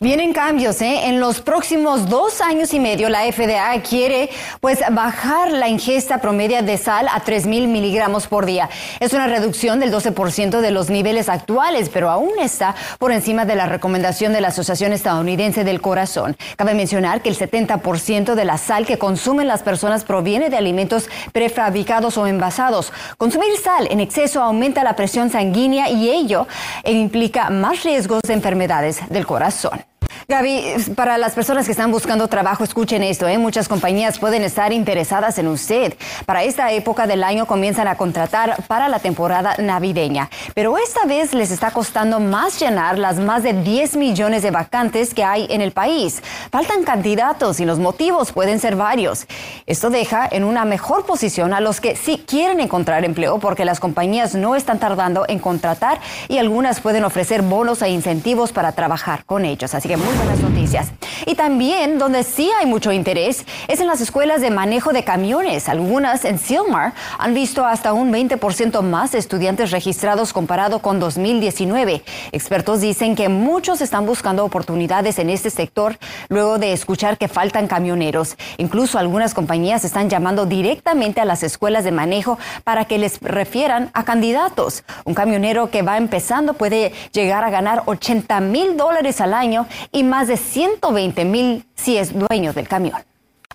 Vienen 0.03 0.33
cambios, 0.33 0.81
¿eh? 0.81 1.09
En 1.09 1.21
los 1.21 1.43
próximos 1.43 2.09
dos 2.09 2.41
años 2.41 2.73
y 2.73 2.81
medio, 2.81 3.11
la 3.11 3.31
FDA 3.31 3.79
quiere, 3.83 4.31
pues, 4.63 4.79
bajar 4.93 5.53
la 5.53 5.69
ingesta 5.69 6.23
promedia 6.23 6.63
de 6.63 6.79
sal 6.79 7.07
a 7.07 7.23
3.000 7.23 7.69
miligramos 7.69 8.27
por 8.27 8.47
día. 8.47 8.71
Es 8.99 9.13
una 9.13 9.27
reducción 9.27 9.79
del 9.79 9.93
12% 9.93 10.63
de 10.63 10.71
los 10.71 10.89
niveles 10.89 11.29
actuales, 11.29 11.91
pero 11.91 12.09
aún 12.09 12.31
está 12.41 12.75
por 12.99 13.13
encima 13.13 13.45
de 13.45 13.57
la 13.57 13.67
recomendación 13.67 14.33
de 14.33 14.41
la 14.41 14.49
Asociación 14.49 14.95
Estadounidense 14.95 15.65
del 15.65 15.83
Corazón. 15.83 16.35
Cabe 16.57 16.73
mencionar 16.73 17.21
que 17.21 17.29
el 17.29 17.37
70% 17.37 18.35
de 18.35 18.45
la 18.47 18.57
sal 18.57 18.87
que 18.87 18.97
consumen 18.97 19.49
las 19.49 19.63
personas 19.63 20.05
proviene 20.05 20.49
de 20.49 20.57
alimentos 20.57 21.11
prefabricados 21.33 22.17
o 22.17 22.27
envasados. 22.27 22.91
Consumir 23.19 23.55
sal 23.63 23.87
en 23.91 24.01
exceso 24.01 24.41
aumenta 24.41 24.83
la 24.83 24.97
presión 24.97 25.29
sanguínea 25.29 25.91
y 25.91 26.09
ello 26.09 26.47
implica 26.87 27.51
más 27.51 27.83
riesgos 27.83 28.23
de 28.23 28.33
enfermedades 28.33 29.01
del 29.11 29.27
corazón. 29.27 29.90
Gaby, 30.29 30.93
para 30.95 31.19
las 31.19 31.33
personas 31.33 31.67
que 31.67 31.73
están 31.73 31.91
buscando 31.91 32.29
trabajo, 32.29 32.65
escuchen 32.65 33.03
esto, 33.03 33.27
¿eh? 33.27 33.39
muchas 33.39 33.69
compañías 33.69 34.19
pueden 34.19 34.45
estar 34.45 34.73
interesadas 34.73 35.39
en 35.39 35.49
usted. 35.49 35.95
Para 36.27 36.45
esta 36.45 36.71
época 36.73 37.07
del 37.07 37.25
año 37.25 37.47
comienzan 37.47 37.89
a 37.89 37.97
contratar 37.97 38.63
para 38.69 38.89
la 38.89 38.99
temporada 38.99 39.57
navideña, 39.59 40.31
pero 40.55 40.79
esta 40.79 41.05
vez 41.07 41.35
les 41.35 41.51
está 41.51 41.71
costando 41.71 42.21
más 42.21 42.61
llenar 42.61 42.99
las 42.99 43.19
más 43.19 43.43
de 43.43 43.53
10 43.55 43.97
millones 43.97 44.43
de 44.43 44.51
vacantes 44.51 45.15
que 45.15 45.25
hay 45.25 45.47
en 45.51 45.61
el 45.61 45.73
país. 45.73 46.23
Faltan 46.51 46.85
candidatos 46.85 47.61
y 47.61 47.65
los 47.65 47.79
motivos 47.79 48.33
pueden 48.33 48.61
ser 48.61 48.77
varios. 48.77 49.27
Esto 49.67 49.91
deja 49.91 50.29
en 50.31 50.45
una 50.45 50.65
mejor 50.65 51.07
posición 51.07 51.55
a 51.55 51.61
los 51.61 51.81
que 51.81 51.97
sí 51.97 52.23
quieren 52.27 52.61
encontrar 52.61 53.05
empleo 53.05 53.39
porque 53.39 53.65
las 53.65 53.81
compañías 53.81 54.35
no 54.35 54.57
están 54.57 54.79
tardando 54.79 55.25
en 55.29 55.39
contratar 55.39 56.01
y 56.29 56.39
algunas 56.39 56.81
pueden 56.81 57.05
ofrecer 57.05 57.43
bonos 57.43 57.83
e 57.83 57.91
incentivos 57.91 58.53
para 58.53 58.73
trabajar 58.73 59.25
con 59.25 59.45
ellos. 59.45 59.75
Así 59.75 59.89
que 59.89 60.00
muy 60.01 60.17
buenas 60.17 60.41
noticias. 60.41 60.93
Y 61.27 61.35
también 61.35 61.99
donde 61.99 62.23
sí 62.23 62.51
hay 62.59 62.67
mucho 62.67 62.93
interés 62.93 63.45
es 63.69 63.81
en 63.81 63.87
las 63.87 64.01
escuelas 64.01 64.41
de 64.41 64.51
manejo 64.51 64.93
de 64.93 65.05
camiones. 65.05 65.69
Algunas 65.69 66.25
en 66.25 66.39
Silmar 66.39 66.95
han 67.19 67.35
visto 67.35 67.65
hasta 67.65 67.93
un 67.93 68.13
20% 68.13 68.81
más 68.83 69.15
estudiantes 69.15 69.71
registrados 69.71 70.33
comparado 70.33 70.81
con 70.81 70.99
2019. 70.99 72.03
Expertos 72.33 72.81
dicen 72.81 73.15
que 73.15 73.29
muchos 73.29 73.81
están 73.81 74.07
buscando 74.07 74.45
oportunidades 74.45 75.19
en 75.19 75.29
este 75.29 75.51
sector 75.51 75.99
luego 76.29 76.59
de 76.59 76.73
escuchar 76.73 77.19
que 77.19 77.29
faltan 77.29 77.67
camioneros. 77.67 78.37
Incluso 78.57 78.99
algunas 78.99 79.35
compañías 79.35 79.85
están 79.85 80.09
llamando 80.09 80.47
directamente 80.47 81.21
a 81.21 81.25
las 81.25 81.43
escuelas 81.43 81.85
de 81.85 81.93
manejo 81.93 82.39
para 82.65 82.87
que 82.87 82.99
les 82.99 83.21
refieran 83.21 83.91
a 83.93 84.05
candidatos. 84.05 84.85
Un 85.05 85.15
camionero 85.15 85.71
que 85.71 85.83
va 85.83 85.99
empezando 85.99 86.55
puede 86.55 86.93
llegar 87.13 87.45
a 87.45 87.51
ganar 87.51 87.83
80 87.87 88.41
mil 88.41 88.77
dólares 88.77 89.21
al 89.21 89.35
año 89.35 89.67
y 89.93 90.03
más 90.05 90.29
de 90.29 90.37
120 90.37 91.25
mil 91.25 91.67
si 91.75 91.97
es 91.97 92.13
dueño 92.13 92.53
del 92.53 92.69
camión. 92.69 93.03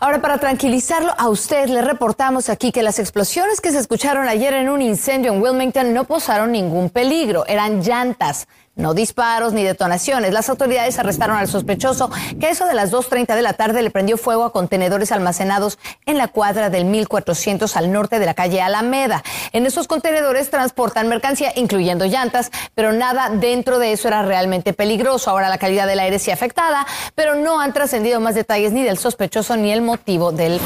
Ahora, 0.02 0.22
para 0.22 0.38
tranquilizarlo 0.38 1.14
a 1.18 1.30
usted, 1.30 1.70
le 1.70 1.82
reportamos 1.82 2.50
aquí 2.50 2.74
que 2.74 2.84
las 2.84 3.00
explosiones 3.00 3.62
que 3.62 3.72
se 3.72 3.80
escucharon 3.80 4.28
ayer 4.28 4.54
en 4.54 4.68
un 4.68 4.82
incendio 4.82 5.32
en 5.32 5.42
Wilmington 5.42 5.94
no 5.94 6.04
posaron 6.04 6.52
ningún 6.52 6.90
peligro, 6.90 7.46
eran 7.48 7.82
llantas 7.82 8.48
no 8.76 8.94
disparos 8.94 9.54
ni 9.54 9.64
detonaciones. 9.64 10.34
Las 10.34 10.50
autoridades 10.50 11.00
arrestaron 11.00 11.38
al 11.38 11.48
sospechoso 11.48 12.10
que 12.40 12.48
a 12.48 12.50
eso 12.50 12.66
de 12.66 12.74
las 12.74 12.92
2.30 12.92 13.36
de 13.36 13.42
la 13.42 13.54
tarde 13.54 13.82
le 13.82 13.90
prendió 13.90 14.18
fuego 14.18 14.44
a 14.44 14.52
contenedores 14.52 15.12
almacenados 15.12 15.80
en 16.06 16.18
la 16.18 16.28
cuadra 16.28 16.70
del 16.70 16.86
1400 16.86 17.76
al 17.78 17.92
norte 17.92 18.20
de 18.20 18.26
la 18.26 18.34
calle 18.34 18.62
Alameda. 18.62 19.24
En 19.52 19.66
esos 19.66 19.88
contenedores 19.88 20.50
transportan 20.50 21.08
mercancía, 21.08 21.52
incluyendo 21.56 22.06
llantas, 22.06 22.52
pero 22.74 22.92
nada 22.92 23.30
dentro 23.30 23.80
de 23.80 23.94
eso 23.94 24.08
era 24.08 24.24
realmente 24.24 24.74
peligroso. 24.74 25.30
Ahora 25.30 25.50
la 25.50 25.58
calidad 25.58 25.88
del 25.88 26.00
aire 26.00 26.20
sí 26.20 26.32
afectada, 26.32 26.86
pero 27.16 27.36
no 27.36 27.60
han 27.60 27.74
trascendido 27.74 28.20
más 28.20 28.36
detalles 28.36 28.72
ni 28.72 28.84
del 28.84 28.98
sospechoso 28.98 29.56
ni 29.56 29.72
el 29.72 29.82
motivo 29.82 30.32
del 30.32 30.60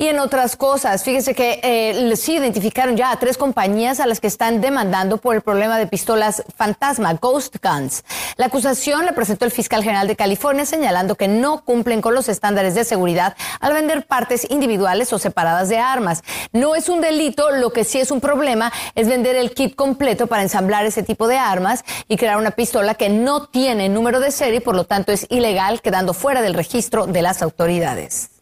Y 0.00 0.08
en 0.08 0.18
otras 0.18 0.56
cosas, 0.56 1.04
fíjese 1.04 1.34
que 1.34 1.60
eh, 1.62 2.16
sí 2.16 2.36
identificaron 2.36 2.96
ya 2.96 3.10
a 3.10 3.18
tres 3.18 3.36
compañías 3.36 4.00
a 4.00 4.06
las 4.06 4.18
que 4.18 4.28
están 4.28 4.62
demandando 4.62 5.18
por 5.18 5.34
el 5.34 5.42
problema 5.42 5.78
de 5.78 5.86
pistolas 5.86 6.42
fantasma, 6.56 7.12
Ghost 7.20 7.56
Guns. 7.62 8.02
La 8.38 8.46
acusación 8.46 9.04
la 9.04 9.12
presentó 9.12 9.44
el 9.44 9.50
fiscal 9.50 9.82
general 9.82 10.08
de 10.08 10.16
California 10.16 10.64
señalando 10.64 11.16
que 11.16 11.28
no 11.28 11.66
cumplen 11.66 12.00
con 12.00 12.14
los 12.14 12.30
estándares 12.30 12.74
de 12.74 12.84
seguridad 12.84 13.36
al 13.60 13.74
vender 13.74 14.06
partes 14.06 14.50
individuales 14.50 15.12
o 15.12 15.18
separadas 15.18 15.68
de 15.68 15.76
armas. 15.76 16.22
No 16.54 16.74
es 16.76 16.88
un 16.88 17.02
delito, 17.02 17.50
lo 17.50 17.70
que 17.70 17.84
sí 17.84 17.98
es 17.98 18.10
un 18.10 18.22
problema 18.22 18.72
es 18.94 19.06
vender 19.06 19.36
el 19.36 19.52
kit 19.52 19.74
completo 19.76 20.28
para 20.28 20.40
ensamblar 20.40 20.86
ese 20.86 21.02
tipo 21.02 21.28
de 21.28 21.36
armas 21.36 21.84
y 22.08 22.16
crear 22.16 22.38
una 22.38 22.52
pistola 22.52 22.94
que 22.94 23.10
no 23.10 23.48
tiene 23.48 23.90
número 23.90 24.20
de 24.20 24.30
serie, 24.30 24.62
por 24.62 24.76
lo 24.76 24.84
tanto 24.84 25.12
es 25.12 25.26
ilegal, 25.28 25.82
quedando 25.82 26.14
fuera 26.14 26.40
del 26.40 26.54
registro 26.54 27.06
de 27.06 27.20
las 27.20 27.42
autoridades. 27.42 28.39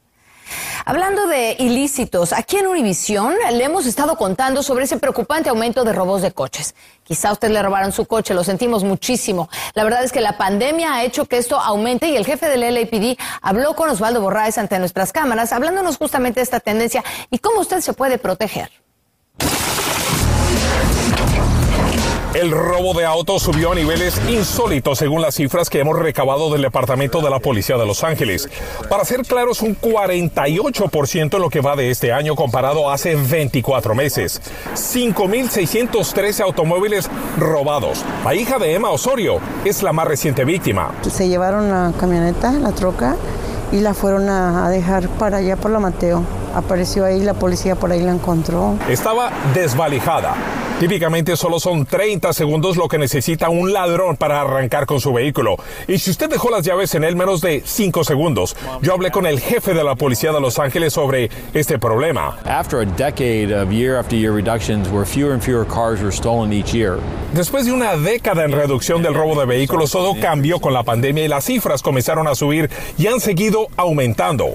Hablando 0.89 1.27
de 1.27 1.55
ilícitos, 1.59 2.33
aquí 2.33 2.57
en 2.57 2.67
Univisión 2.67 3.35
le 3.53 3.63
hemos 3.63 3.85
estado 3.85 4.17
contando 4.17 4.63
sobre 4.63 4.87
ese 4.87 4.97
preocupante 4.97 5.51
aumento 5.51 5.85
de 5.85 5.93
robos 5.93 6.23
de 6.23 6.33
coches. 6.33 6.75
Quizá 7.05 7.31
usted 7.31 7.51
le 7.51 7.63
robaron 7.63 7.93
su 7.93 8.07
coche, 8.07 8.33
lo 8.33 8.43
sentimos 8.43 8.85
muchísimo. 8.85 9.51
La 9.75 9.85
verdad 9.85 10.03
es 10.03 10.13
que 10.13 10.23
la 10.23 10.39
pandemia 10.39 10.95
ha 10.95 11.05
hecho 11.05 11.27
que 11.27 11.37
esto 11.37 11.61
aumente 11.61 12.09
y 12.09 12.17
el 12.17 12.25
jefe 12.25 12.49
del 12.49 12.63
LAPD 12.63 13.19
habló 13.43 13.77
con 13.77 13.91
Osvaldo 13.91 14.23
Borraes 14.23 14.57
ante 14.57 14.79
nuestras 14.79 15.13
cámaras, 15.13 15.53
hablándonos 15.53 15.99
justamente 15.99 16.41
de 16.41 16.45
esta 16.45 16.59
tendencia 16.59 17.05
y 17.31 17.39
cómo 17.39 17.61
usted 17.61 17.81
se 17.81 17.93
puede 17.93 18.17
proteger. 18.17 18.71
El 22.35 22.51
robo 22.51 22.93
de 22.93 23.07
autos 23.07 23.43
subió 23.43 23.73
a 23.73 23.75
niveles 23.75 24.21
insólitos 24.29 24.99
según 24.99 25.23
las 25.23 25.35
cifras 25.35 25.71
que 25.71 25.81
hemos 25.81 25.99
recabado 25.99 26.51
del 26.51 26.61
Departamento 26.61 27.23
de 27.23 27.31
la 27.31 27.41
Policía 27.41 27.79
de 27.79 27.87
Los 27.87 28.05
Ángeles. 28.05 28.49
Para 28.91 29.07
ser 29.07 29.23
claros, 29.23 29.63
un 29.63 29.75
48% 29.81 31.35
en 31.35 31.41
lo 31.41 31.49
que 31.49 31.63
va 31.63 31.75
de 31.75 31.91
este 31.91 32.13
año 32.13 32.37
comparado 32.37 32.91
a 32.91 32.95
hace 32.95 33.17
24 33.17 33.95
meses. 33.95 34.43
5.613 34.75 36.41
automóviles 36.41 37.09
robados. 37.39 38.05
La 38.25 38.35
hija 38.35 38.59
de 38.59 38.75
Emma 38.75 38.91
Osorio 38.91 39.41
es 39.65 39.83
la 39.83 39.95
más 39.95 40.07
reciente 40.07 40.45
víctima. 40.45 40.93
Se 41.11 41.29
llevaron 41.29 41.71
la 41.71 41.93
camioneta, 41.99 42.53
la 42.53 42.73
troca, 42.73 43.17
y 43.73 43.81
la 43.81 43.95
fueron 43.95 44.29
a, 44.29 44.69
dejar 44.71 45.09
para 45.09 45.39
allá 45.39 45.57
por 45.57 45.71
la 45.71 45.79
Mateo. 45.79 46.23
Apareció 46.55 47.05
ahí, 47.05 47.21
la 47.21 47.35
policía 47.35 47.75
por 47.77 47.93
ahí 47.93 48.03
la 48.03 48.13
encontró. 48.13 48.77
Estaba 48.89 49.31
desvalijada. 49.55 50.35
Típicamente 50.81 51.37
solo 51.37 51.59
son 51.59 51.87
30 51.87 52.33
segundos 52.33 52.77
lo 52.77 52.87
que 52.87 52.99
necesita 52.99 53.49
un 53.49 53.73
ladrón 53.73 54.17
para 54.17 54.41
arrancar 54.41 54.87
con 54.87 55.01
su 55.01 55.13
vehículo. 55.13 55.57
Y 55.89 55.99
si 55.99 56.13
usted 56.13 56.31
dejó 56.31 56.51
las 56.51 56.65
llaves 56.65 56.95
en 56.95 57.03
él 57.03 57.17
menos 57.17 57.41
de 57.41 57.65
5 57.67 58.05
segundos, 58.05 58.57
yo 58.81 58.93
hablé 58.93 59.11
con 59.11 59.27
el 59.27 59.41
jefe 59.41 59.75
de 59.75 59.83
la 59.83 59.97
policía 59.97 60.31
de 60.31 60.41
Los 60.41 60.61
Ángeles 60.61 60.93
sobre 60.93 61.31
este 61.53 61.81
problema. 61.81 62.39
Después 67.35 67.67
de 67.67 67.73
una 67.73 67.97
década 67.97 68.45
en 68.45 68.53
reducción 68.53 69.03
del 69.03 69.15
robo 69.15 69.39
de 69.41 69.47
vehículos, 69.47 69.91
todo 69.91 70.15
cambió 70.21 70.61
con 70.61 70.73
la 70.73 70.85
pandemia 70.85 71.25
y 71.25 71.29
las 71.29 71.45
cifras 71.45 71.83
comenzaron 71.83 72.29
a 72.29 72.37
subir 72.37 72.71
y 72.97 73.09
han 73.09 73.19
seguido 73.19 73.67
aumentando. 73.77 74.55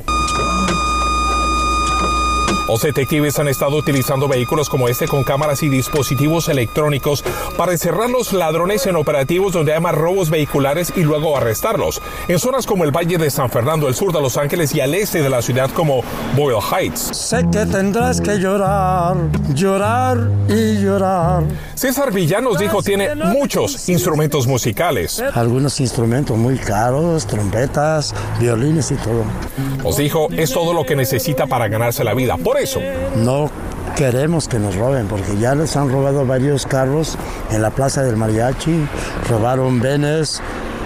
Los 2.67 2.81
detectives 2.81 3.37
han 3.39 3.49
estado 3.49 3.75
utilizando 3.75 4.27
vehículos 4.27 4.69
como 4.69 4.87
este 4.87 5.05
con 5.07 5.23
cámaras 5.23 5.63
y 5.63 5.69
dispositivos 5.69 6.47
electrónicos 6.47 7.23
para 7.57 7.73
encerrar 7.73 8.09
los 8.09 8.31
ladrones 8.31 8.87
en 8.87 8.95
operativos 8.95 9.51
donde 9.51 9.73
hay 9.73 9.81
más 9.81 9.93
robos 9.93 10.29
vehiculares 10.29 10.93
y 10.95 11.01
luego 11.01 11.35
arrestarlos. 11.35 12.01
En 12.29 12.39
zonas 12.39 12.65
como 12.65 12.85
el 12.85 12.91
Valle 12.91 13.17
de 13.17 13.29
San 13.29 13.49
Fernando, 13.49 13.89
el 13.89 13.95
sur 13.95 14.13
de 14.13 14.21
Los 14.21 14.37
Ángeles 14.37 14.73
y 14.75 14.79
al 14.79 14.93
este 14.93 15.21
de 15.21 15.29
la 15.29 15.41
ciudad 15.41 15.69
como 15.71 16.03
Boyle 16.37 16.61
Heights. 16.61 17.01
Sé 17.17 17.45
que 17.51 17.65
tendrás 17.65 18.21
que 18.21 18.39
llorar, 18.39 19.17
llorar 19.53 20.29
y 20.47 20.81
llorar. 20.81 21.43
César 21.75 22.13
Villanos 22.13 22.59
dijo 22.59 22.81
tiene 22.81 23.13
muchos 23.15 23.89
instrumentos 23.89 24.47
musicales. 24.47 25.21
Algunos 25.33 25.81
instrumentos 25.81 26.37
muy 26.37 26.57
caros, 26.57 27.27
trompetas, 27.27 28.15
violines 28.39 28.89
y 28.91 28.95
todo. 28.95 29.25
Os 29.83 29.97
dijo 29.97 30.29
es 30.31 30.53
todo 30.53 30.73
lo 30.73 30.85
que 30.85 30.95
necesita 30.95 31.45
para 31.45 31.67
ganarse 31.67 32.05
la 32.05 32.13
vida 32.13 32.37
No 33.15 33.49
queremos 33.95 34.47
que 34.47 34.59
nos 34.59 34.75
roben 34.75 35.07
porque 35.07 35.37
ya 35.37 35.55
les 35.55 35.75
han 35.75 35.89
robado 35.89 36.25
varios 36.25 36.65
carros 36.65 37.17
en 37.51 37.61
la 37.61 37.69
Plaza 37.69 38.03
del 38.03 38.15
Mariachi, 38.15 38.87
robaron 39.29 39.79
benes, 39.79 40.41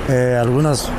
eh, 0.09 0.37
algunas 0.39 0.89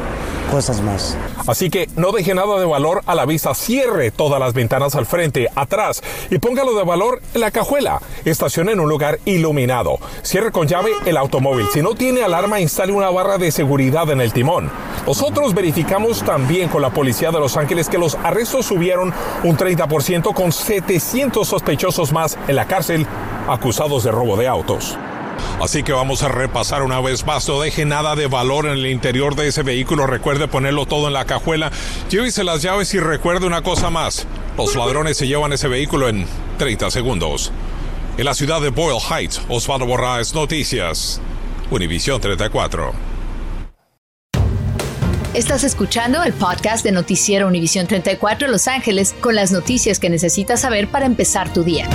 cosas 0.48 0.80
más. 0.80 1.16
Así 1.46 1.70
que 1.70 1.88
no 1.96 2.12
deje 2.12 2.34
nada 2.34 2.58
de 2.58 2.66
valor 2.66 3.02
a 3.06 3.14
la 3.14 3.26
vista, 3.26 3.54
cierre 3.54 4.10
todas 4.10 4.40
las 4.40 4.54
ventanas 4.54 4.94
al 4.94 5.06
frente, 5.06 5.48
atrás 5.54 6.02
y 6.30 6.38
póngalo 6.38 6.74
de 6.74 6.84
valor 6.84 7.20
en 7.34 7.40
la 7.40 7.50
cajuela. 7.50 8.00
Estacione 8.24 8.72
en 8.72 8.80
un 8.80 8.88
lugar 8.88 9.18
iluminado. 9.24 9.98
Cierre 10.22 10.50
con 10.50 10.66
llave 10.66 10.90
el 11.06 11.16
automóvil. 11.16 11.66
Si 11.72 11.82
no 11.82 11.94
tiene 11.94 12.22
alarma, 12.22 12.60
instale 12.60 12.92
una 12.92 13.10
barra 13.10 13.38
de 13.38 13.50
seguridad 13.50 14.10
en 14.10 14.20
el 14.20 14.32
timón. 14.32 14.70
Nosotros 15.06 15.54
verificamos 15.54 16.22
también 16.22 16.68
con 16.68 16.82
la 16.82 16.90
policía 16.90 17.30
de 17.30 17.38
Los 17.38 17.56
Ángeles 17.56 17.88
que 17.88 17.98
los 17.98 18.16
arrestos 18.16 18.66
subieron 18.66 19.12
un 19.44 19.56
30% 19.56 20.34
con 20.34 20.52
700 20.52 21.46
sospechosos 21.46 22.12
más 22.12 22.38
en 22.48 22.56
la 22.56 22.66
cárcel 22.66 23.06
acusados 23.48 24.04
de 24.04 24.10
robo 24.10 24.36
de 24.36 24.46
autos. 24.46 24.98
Así 25.60 25.82
que 25.82 25.92
vamos 25.92 26.22
a 26.22 26.28
repasar 26.28 26.82
una 26.82 27.00
vez 27.00 27.26
más. 27.26 27.48
No 27.48 27.60
deje 27.60 27.84
nada 27.84 28.14
de 28.14 28.28
valor 28.28 28.66
en 28.66 28.72
el 28.72 28.86
interior 28.86 29.34
de 29.34 29.48
ese 29.48 29.62
vehículo. 29.62 30.06
Recuerde 30.06 30.46
ponerlo 30.46 30.86
todo 30.86 31.08
en 31.08 31.12
la 31.14 31.24
cajuela. 31.24 31.72
Llévese 32.08 32.44
las 32.44 32.62
llaves 32.62 32.94
y 32.94 33.00
recuerde 33.00 33.46
una 33.46 33.62
cosa 33.62 33.90
más. 33.90 34.26
Los 34.56 34.76
ladrones 34.76 35.16
se 35.16 35.26
llevan 35.26 35.52
ese 35.52 35.66
vehículo 35.66 36.08
en 36.08 36.26
30 36.58 36.90
segundos. 36.90 37.52
En 38.16 38.24
la 38.24 38.34
ciudad 38.34 38.60
de 38.60 38.70
Boyle 38.70 39.00
Heights, 39.00 39.42
Osvaldo 39.48 39.86
Borraes, 39.86 40.32
Noticias. 40.32 41.20
Univisión 41.70 42.20
34. 42.20 42.92
Estás 45.34 45.62
escuchando 45.62 46.22
el 46.22 46.32
podcast 46.32 46.84
de 46.84 46.92
Noticiero 46.92 47.46
Univisión 47.46 47.86
34 47.86 48.48
Los 48.48 48.66
Ángeles 48.66 49.14
con 49.20 49.35
las 49.35 49.52
noticias 49.52 49.98
que 49.98 50.09
necesitas 50.09 50.61
saber 50.61 50.88
para 50.88 51.06
empezar 51.06 51.52
tu 51.52 51.62
día. 51.62 51.88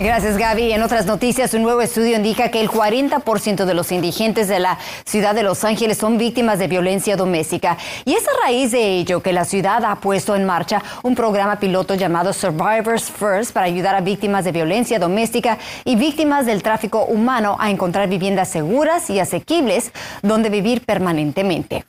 Gracias, 0.00 0.38
Gaby. 0.38 0.72
En 0.72 0.82
otras 0.82 1.04
noticias, 1.04 1.52
un 1.52 1.62
nuevo 1.62 1.82
estudio 1.82 2.16
indica 2.16 2.50
que 2.50 2.62
el 2.62 2.70
40% 2.70 3.66
de 3.66 3.74
los 3.74 3.92
indigentes 3.92 4.48
de 4.48 4.58
la 4.58 4.78
ciudad 5.04 5.34
de 5.34 5.42
Los 5.42 5.62
Ángeles 5.62 5.98
son 5.98 6.16
víctimas 6.16 6.58
de 6.58 6.68
violencia 6.68 7.18
doméstica. 7.18 7.76
Y 8.06 8.14
es 8.14 8.26
a 8.26 8.30
raíz 8.46 8.72
de 8.72 8.96
ello 8.96 9.22
que 9.22 9.34
la 9.34 9.44
ciudad 9.44 9.84
ha 9.84 9.96
puesto 9.96 10.34
en 10.34 10.46
marcha 10.46 10.82
un 11.02 11.14
programa 11.14 11.60
piloto 11.60 11.94
llamado 11.96 12.32
Survivors 12.32 13.10
First 13.10 13.52
para 13.52 13.66
ayudar 13.66 13.94
a 13.94 14.00
víctimas 14.00 14.46
de 14.46 14.52
violencia 14.52 14.98
doméstica 14.98 15.58
y 15.84 15.96
víctimas 15.96 16.46
del 16.46 16.62
tráfico 16.62 17.04
humano 17.04 17.58
a 17.60 17.68
encontrar 17.68 18.08
viviendas 18.08 18.48
seguras 18.48 19.10
y 19.10 19.20
asequibles 19.20 19.92
donde 20.22 20.48
vivir 20.48 20.82
permanentemente. 20.82 21.84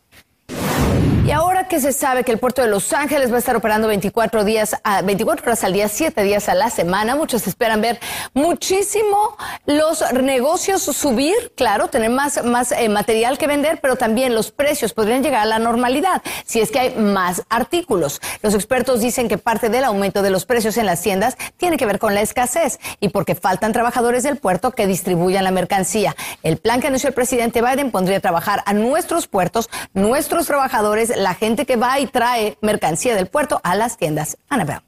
Y 1.28 1.32
ahora 1.32 1.68
que 1.68 1.82
se 1.82 1.92
sabe 1.92 2.24
que 2.24 2.32
el 2.32 2.38
puerto 2.38 2.62
de 2.62 2.70
Los 2.70 2.94
Ángeles 2.94 3.30
va 3.30 3.36
a 3.36 3.40
estar 3.40 3.58
operando 3.58 3.90
24 3.90 4.46
días, 4.46 4.78
a, 4.86 5.02
24 5.02 5.46
horas 5.46 5.63
al 5.66 5.74
día, 5.74 5.90
7 5.90 6.24
días 6.24 6.48
a 6.48 6.56
la 6.56 6.70
semana, 6.70 7.18
muchos 7.18 7.48
esperan 7.48 7.82
ver 7.82 8.00
muchísimo 8.34 9.36
los 9.66 10.02
negocios 10.13 10.84
subir, 10.84 11.36
claro, 11.58 11.90
tener 11.90 12.12
más, 12.12 12.46
más 12.46 12.72
eh, 12.72 12.88
material 12.88 13.38
que 13.38 13.46
vender, 13.46 13.80
pero 13.82 13.98
también 13.98 14.36
los 14.36 14.54
precios 14.54 14.94
podrían 14.94 15.22
llegar 15.22 15.42
a 15.42 15.46
la 15.46 15.60
normalidad 15.60 16.22
si 16.46 16.62
es 16.62 16.72
que 16.72 16.80
hay 16.80 16.96
más 16.96 17.44
artículos. 17.50 18.22
Los 18.42 18.54
expertos 18.54 19.02
dicen 19.02 19.28
que 19.28 19.38
parte 19.38 19.68
del 19.68 19.84
aumento 19.84 20.22
de 20.22 20.30
los 20.30 20.46
precios 20.46 20.78
en 20.78 20.86
las 20.86 21.02
tiendas 21.02 21.38
tiene 21.58 21.76
que 21.76 21.86
ver 21.86 22.00
con 22.00 22.16
la 22.16 22.22
escasez 22.22 22.80
y 23.02 23.10
porque 23.10 23.36
faltan 23.36 23.74
trabajadores 23.74 24.24
del 24.24 24.38
puerto 24.38 24.72
que 24.72 24.88
distribuyan 24.88 25.44
la 25.44 25.52
mercancía. 25.52 26.16
El 26.42 26.56
plan 26.56 26.80
que 26.80 26.88
anunció 26.88 27.10
el 27.10 27.16
presidente 27.16 27.62
Biden 27.62 27.92
pondría 27.92 28.20
a 28.20 28.22
trabajar 28.22 28.63
a 28.66 28.72
nuestros 28.72 29.28
puertos, 29.28 29.70
nuestros 29.94 30.48
trabajadores, 30.48 31.16
la 31.17 31.34
gente 31.34 31.65
que 31.65 31.75
va 31.75 31.99
y 31.99 32.08
trae 32.08 32.58
mercancía 32.62 33.15
del 33.15 33.27
puerto 33.27 33.60
a 33.63 33.75
las 33.75 33.97
tiendas. 33.97 34.38
Anabel. 34.49 34.87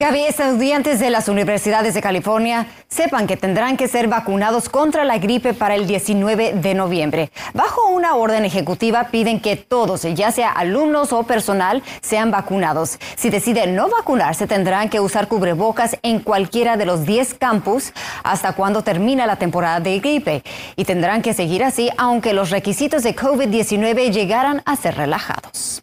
Gaby, 0.00 0.26
estudiantes 0.26 1.00
de 1.00 1.10
las 1.10 1.28
universidades 1.28 1.92
de 1.92 2.00
California 2.00 2.68
sepan 2.86 3.26
que 3.26 3.36
tendrán 3.36 3.76
que 3.76 3.88
ser 3.88 4.06
vacunados 4.06 4.68
contra 4.68 5.04
la 5.04 5.18
gripe 5.18 5.54
para 5.54 5.74
el 5.74 5.88
19 5.88 6.52
de 6.52 6.74
noviembre. 6.74 7.32
Bajo 7.52 7.88
una 7.88 8.14
orden 8.14 8.44
ejecutiva 8.44 9.08
piden 9.10 9.40
que 9.40 9.56
todos, 9.56 10.02
ya 10.02 10.30
sea 10.30 10.52
alumnos 10.52 11.12
o 11.12 11.24
personal, 11.24 11.82
sean 12.00 12.30
vacunados. 12.30 12.96
Si 13.16 13.28
deciden 13.28 13.74
no 13.74 13.88
vacunarse, 13.88 14.46
tendrán 14.46 14.88
que 14.88 15.00
usar 15.00 15.26
cubrebocas 15.26 15.96
en 16.04 16.20
cualquiera 16.20 16.76
de 16.76 16.86
los 16.86 17.04
10 17.04 17.34
campus 17.34 17.92
hasta 18.22 18.52
cuando 18.52 18.82
termina 18.82 19.26
la 19.26 19.34
temporada 19.34 19.80
de 19.80 19.98
gripe. 19.98 20.44
Y 20.76 20.84
tendrán 20.84 21.22
que 21.22 21.34
seguir 21.34 21.64
así 21.64 21.90
aunque 21.96 22.34
los 22.34 22.50
requisitos 22.50 23.02
de 23.02 23.16
COVID-19 23.16 24.12
llegaran 24.12 24.62
a 24.64 24.76
ser 24.76 24.94
relajados. 24.94 25.77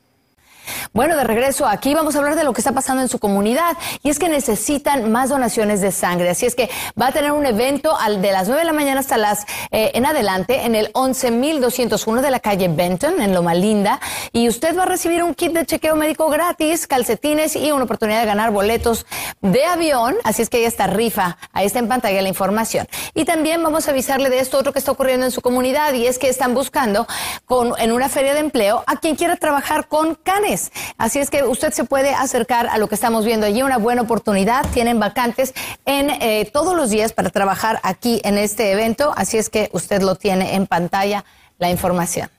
Bueno, 0.95 1.17
de 1.17 1.25
regreso 1.25 1.67
aquí 1.67 1.93
vamos 1.93 2.15
a 2.15 2.19
hablar 2.19 2.35
de 2.37 2.45
lo 2.45 2.53
que 2.53 2.61
está 2.61 2.71
pasando 2.71 3.01
en 3.01 3.09
su 3.09 3.19
comunidad 3.19 3.75
y 4.01 4.09
es 4.09 4.17
que 4.17 4.29
necesitan 4.29 5.11
más 5.11 5.27
donaciones 5.27 5.81
de 5.81 5.91
sangre. 5.91 6.29
Así 6.29 6.45
es 6.45 6.55
que 6.55 6.69
va 6.99 7.07
a 7.07 7.11
tener 7.11 7.33
un 7.33 7.45
evento 7.45 7.97
al 7.99 8.21
de 8.21 8.31
las 8.31 8.47
9 8.47 8.61
de 8.61 8.65
la 8.65 8.71
mañana 8.71 9.01
hasta 9.01 9.17
las 9.17 9.43
eh, 9.71 9.91
en 9.93 10.05
adelante 10.05 10.63
en 10.63 10.73
el 10.73 10.93
11.201 10.93 12.21
de 12.21 12.31
la 12.31 12.39
calle 12.39 12.69
Benton 12.69 13.21
en 13.21 13.33
Loma 13.33 13.53
Linda 13.53 13.99
y 14.31 14.47
usted 14.47 14.73
va 14.77 14.83
a 14.83 14.85
recibir 14.85 15.21
un 15.21 15.35
kit 15.35 15.51
de 15.51 15.65
chequeo 15.65 15.97
médico 15.97 16.29
gratis, 16.29 16.87
calcetines 16.87 17.57
y 17.57 17.73
una 17.73 17.83
oportunidad 17.83 18.21
de 18.21 18.27
ganar 18.27 18.51
boletos 18.51 19.05
de 19.41 19.65
avión. 19.65 20.15
Así 20.23 20.43
es 20.43 20.49
que 20.49 20.59
ahí 20.59 20.63
está 20.63 20.87
rifa. 20.87 21.37
Ahí 21.51 21.65
está 21.65 21.79
en 21.79 21.89
pantalla 21.89 22.21
la 22.21 22.29
información. 22.29 22.87
Y 23.13 23.25
también 23.25 23.61
vamos 23.61 23.89
a 23.89 23.91
avisarle 23.91 24.29
de 24.29 24.39
esto 24.39 24.57
otro 24.57 24.71
que 24.71 24.79
está 24.79 24.93
ocurriendo 24.93 25.25
en 25.25 25.33
su 25.33 25.41
comunidad 25.41 25.93
y 25.93 26.07
es 26.07 26.17
que 26.17 26.29
están 26.29 26.53
buscando 26.53 27.05
con, 27.45 27.73
en 27.79 27.91
una 27.91 28.07
feria 28.07 28.33
de 28.33 28.39
empleo 28.39 28.85
a 28.87 28.95
quien 28.95 29.17
quiera 29.17 29.35
trabajar 29.35 29.89
con 29.89 30.15
canes. 30.15 30.71
Así 30.97 31.19
es 31.19 31.29
que 31.29 31.43
usted 31.43 31.73
se 31.73 31.83
puede 31.83 32.13
acercar 32.13 32.67
a 32.67 32.77
lo 32.77 32.87
que 32.87 32.95
estamos 32.95 33.25
viendo 33.25 33.45
allí, 33.45 33.61
una 33.61 33.77
buena 33.77 34.01
oportunidad. 34.01 34.65
Tienen 34.73 34.99
vacantes 34.99 35.53
en 35.85 36.09
eh, 36.09 36.49
todos 36.51 36.75
los 36.75 36.89
días 36.89 37.13
para 37.13 37.29
trabajar 37.29 37.79
aquí 37.83 38.21
en 38.23 38.37
este 38.37 38.71
evento, 38.71 39.13
así 39.15 39.37
es 39.37 39.49
que 39.49 39.69
usted 39.73 40.01
lo 40.01 40.15
tiene 40.15 40.55
en 40.55 40.67
pantalla 40.67 41.25
la 41.57 41.69
información. 41.69 42.29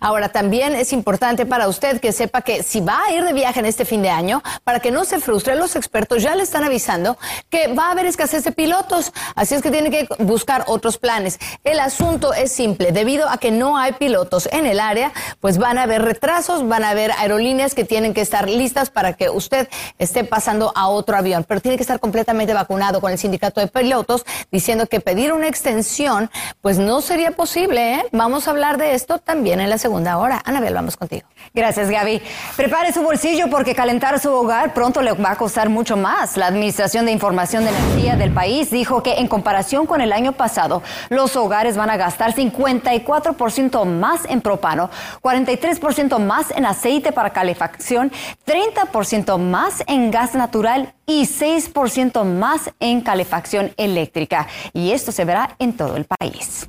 Ahora, 0.00 0.28
también 0.28 0.74
es 0.74 0.92
importante 0.92 1.46
para 1.46 1.68
usted 1.68 2.00
que 2.00 2.12
sepa 2.12 2.42
que 2.42 2.62
si 2.62 2.80
va 2.80 3.04
a 3.04 3.12
ir 3.12 3.24
de 3.24 3.32
viaje 3.32 3.60
en 3.60 3.66
este 3.66 3.84
fin 3.84 4.02
de 4.02 4.10
año, 4.10 4.42
para 4.64 4.80
que 4.80 4.90
no 4.90 5.04
se 5.04 5.20
frustre, 5.20 5.54
los 5.54 5.76
expertos 5.76 6.22
ya 6.22 6.34
le 6.34 6.42
están 6.42 6.64
avisando 6.64 7.16
que 7.50 7.68
va 7.68 7.88
a 7.88 7.90
haber 7.92 8.06
escasez 8.06 8.44
de 8.44 8.52
pilotos, 8.52 9.12
así 9.34 9.54
es 9.54 9.62
que 9.62 9.70
tiene 9.70 9.90
que 9.90 10.08
buscar 10.18 10.64
otros 10.66 10.98
planes. 10.98 11.38
El 11.64 11.80
asunto 11.80 12.34
es 12.34 12.52
simple, 12.52 12.92
debido 12.92 13.28
a 13.28 13.38
que 13.38 13.50
no 13.50 13.76
hay 13.78 13.92
pilotos 13.92 14.48
en 14.52 14.66
el 14.66 14.80
área, 14.80 15.12
pues 15.40 15.58
van 15.58 15.78
a 15.78 15.82
haber 15.82 16.02
retrasos, 16.02 16.66
van 16.66 16.84
a 16.84 16.90
haber 16.90 17.12
aerolíneas 17.12 17.74
que 17.74 17.84
tienen 17.84 18.14
que 18.14 18.20
estar 18.20 18.48
listas 18.48 18.90
para 18.90 19.14
que 19.14 19.30
usted 19.30 19.68
esté 19.98 20.24
pasando 20.24 20.72
a 20.74 20.88
otro 20.88 21.16
avión, 21.16 21.44
pero 21.46 21.60
tiene 21.60 21.76
que 21.76 21.82
estar 21.82 22.00
completamente 22.00 22.54
vacunado 22.54 23.00
con 23.00 23.12
el 23.12 23.18
sindicato 23.18 23.60
de 23.60 23.68
pilotos, 23.68 24.24
diciendo 24.50 24.86
que 24.86 25.00
pedir 25.00 25.32
una 25.32 25.48
extensión, 25.48 26.30
pues 26.60 26.78
no 26.78 27.00
sería 27.00 27.32
posible. 27.32 27.94
¿eh? 27.94 28.06
Vamos 28.12 28.48
a 28.48 28.50
hablar 28.50 28.78
de 28.78 28.94
esto 28.94 29.18
también 29.18 29.60
en 29.64 29.70
la 29.70 29.78
segunda 29.78 30.18
hora. 30.18 30.40
Anabel, 30.44 30.74
vamos 30.74 30.96
contigo. 30.96 31.26
Gracias, 31.52 31.90
Gaby. 31.90 32.22
Prepare 32.56 32.92
su 32.92 33.02
bolsillo 33.02 33.48
porque 33.48 33.74
calentar 33.74 34.18
su 34.20 34.32
hogar 34.32 34.74
pronto 34.74 35.02
le 35.02 35.12
va 35.12 35.32
a 35.32 35.36
costar 35.36 35.68
mucho 35.68 35.96
más. 35.96 36.36
La 36.36 36.46
Administración 36.46 37.06
de 37.06 37.12
Información 37.12 37.64
de 37.64 37.70
Energía 37.70 38.16
del 38.16 38.32
país 38.32 38.70
dijo 38.70 39.02
que 39.02 39.14
en 39.14 39.28
comparación 39.28 39.86
con 39.86 40.00
el 40.00 40.12
año 40.12 40.32
pasado, 40.32 40.82
los 41.08 41.36
hogares 41.36 41.76
van 41.76 41.90
a 41.90 41.96
gastar 41.96 42.34
54% 42.34 43.84
más 43.84 44.24
en 44.28 44.40
propano, 44.40 44.90
43% 45.22 46.18
más 46.18 46.50
en 46.50 46.66
aceite 46.66 47.12
para 47.12 47.30
calefacción, 47.30 48.12
30% 48.46 49.38
más 49.38 49.82
en 49.86 50.10
gas 50.10 50.34
natural 50.34 50.94
y 51.06 51.26
6% 51.26 52.24
más 52.24 52.70
en 52.80 53.00
calefacción 53.00 53.72
eléctrica. 53.76 54.46
Y 54.72 54.92
esto 54.92 55.12
se 55.12 55.24
verá 55.24 55.56
en 55.58 55.76
todo 55.76 55.96
el 55.96 56.04
país. 56.04 56.68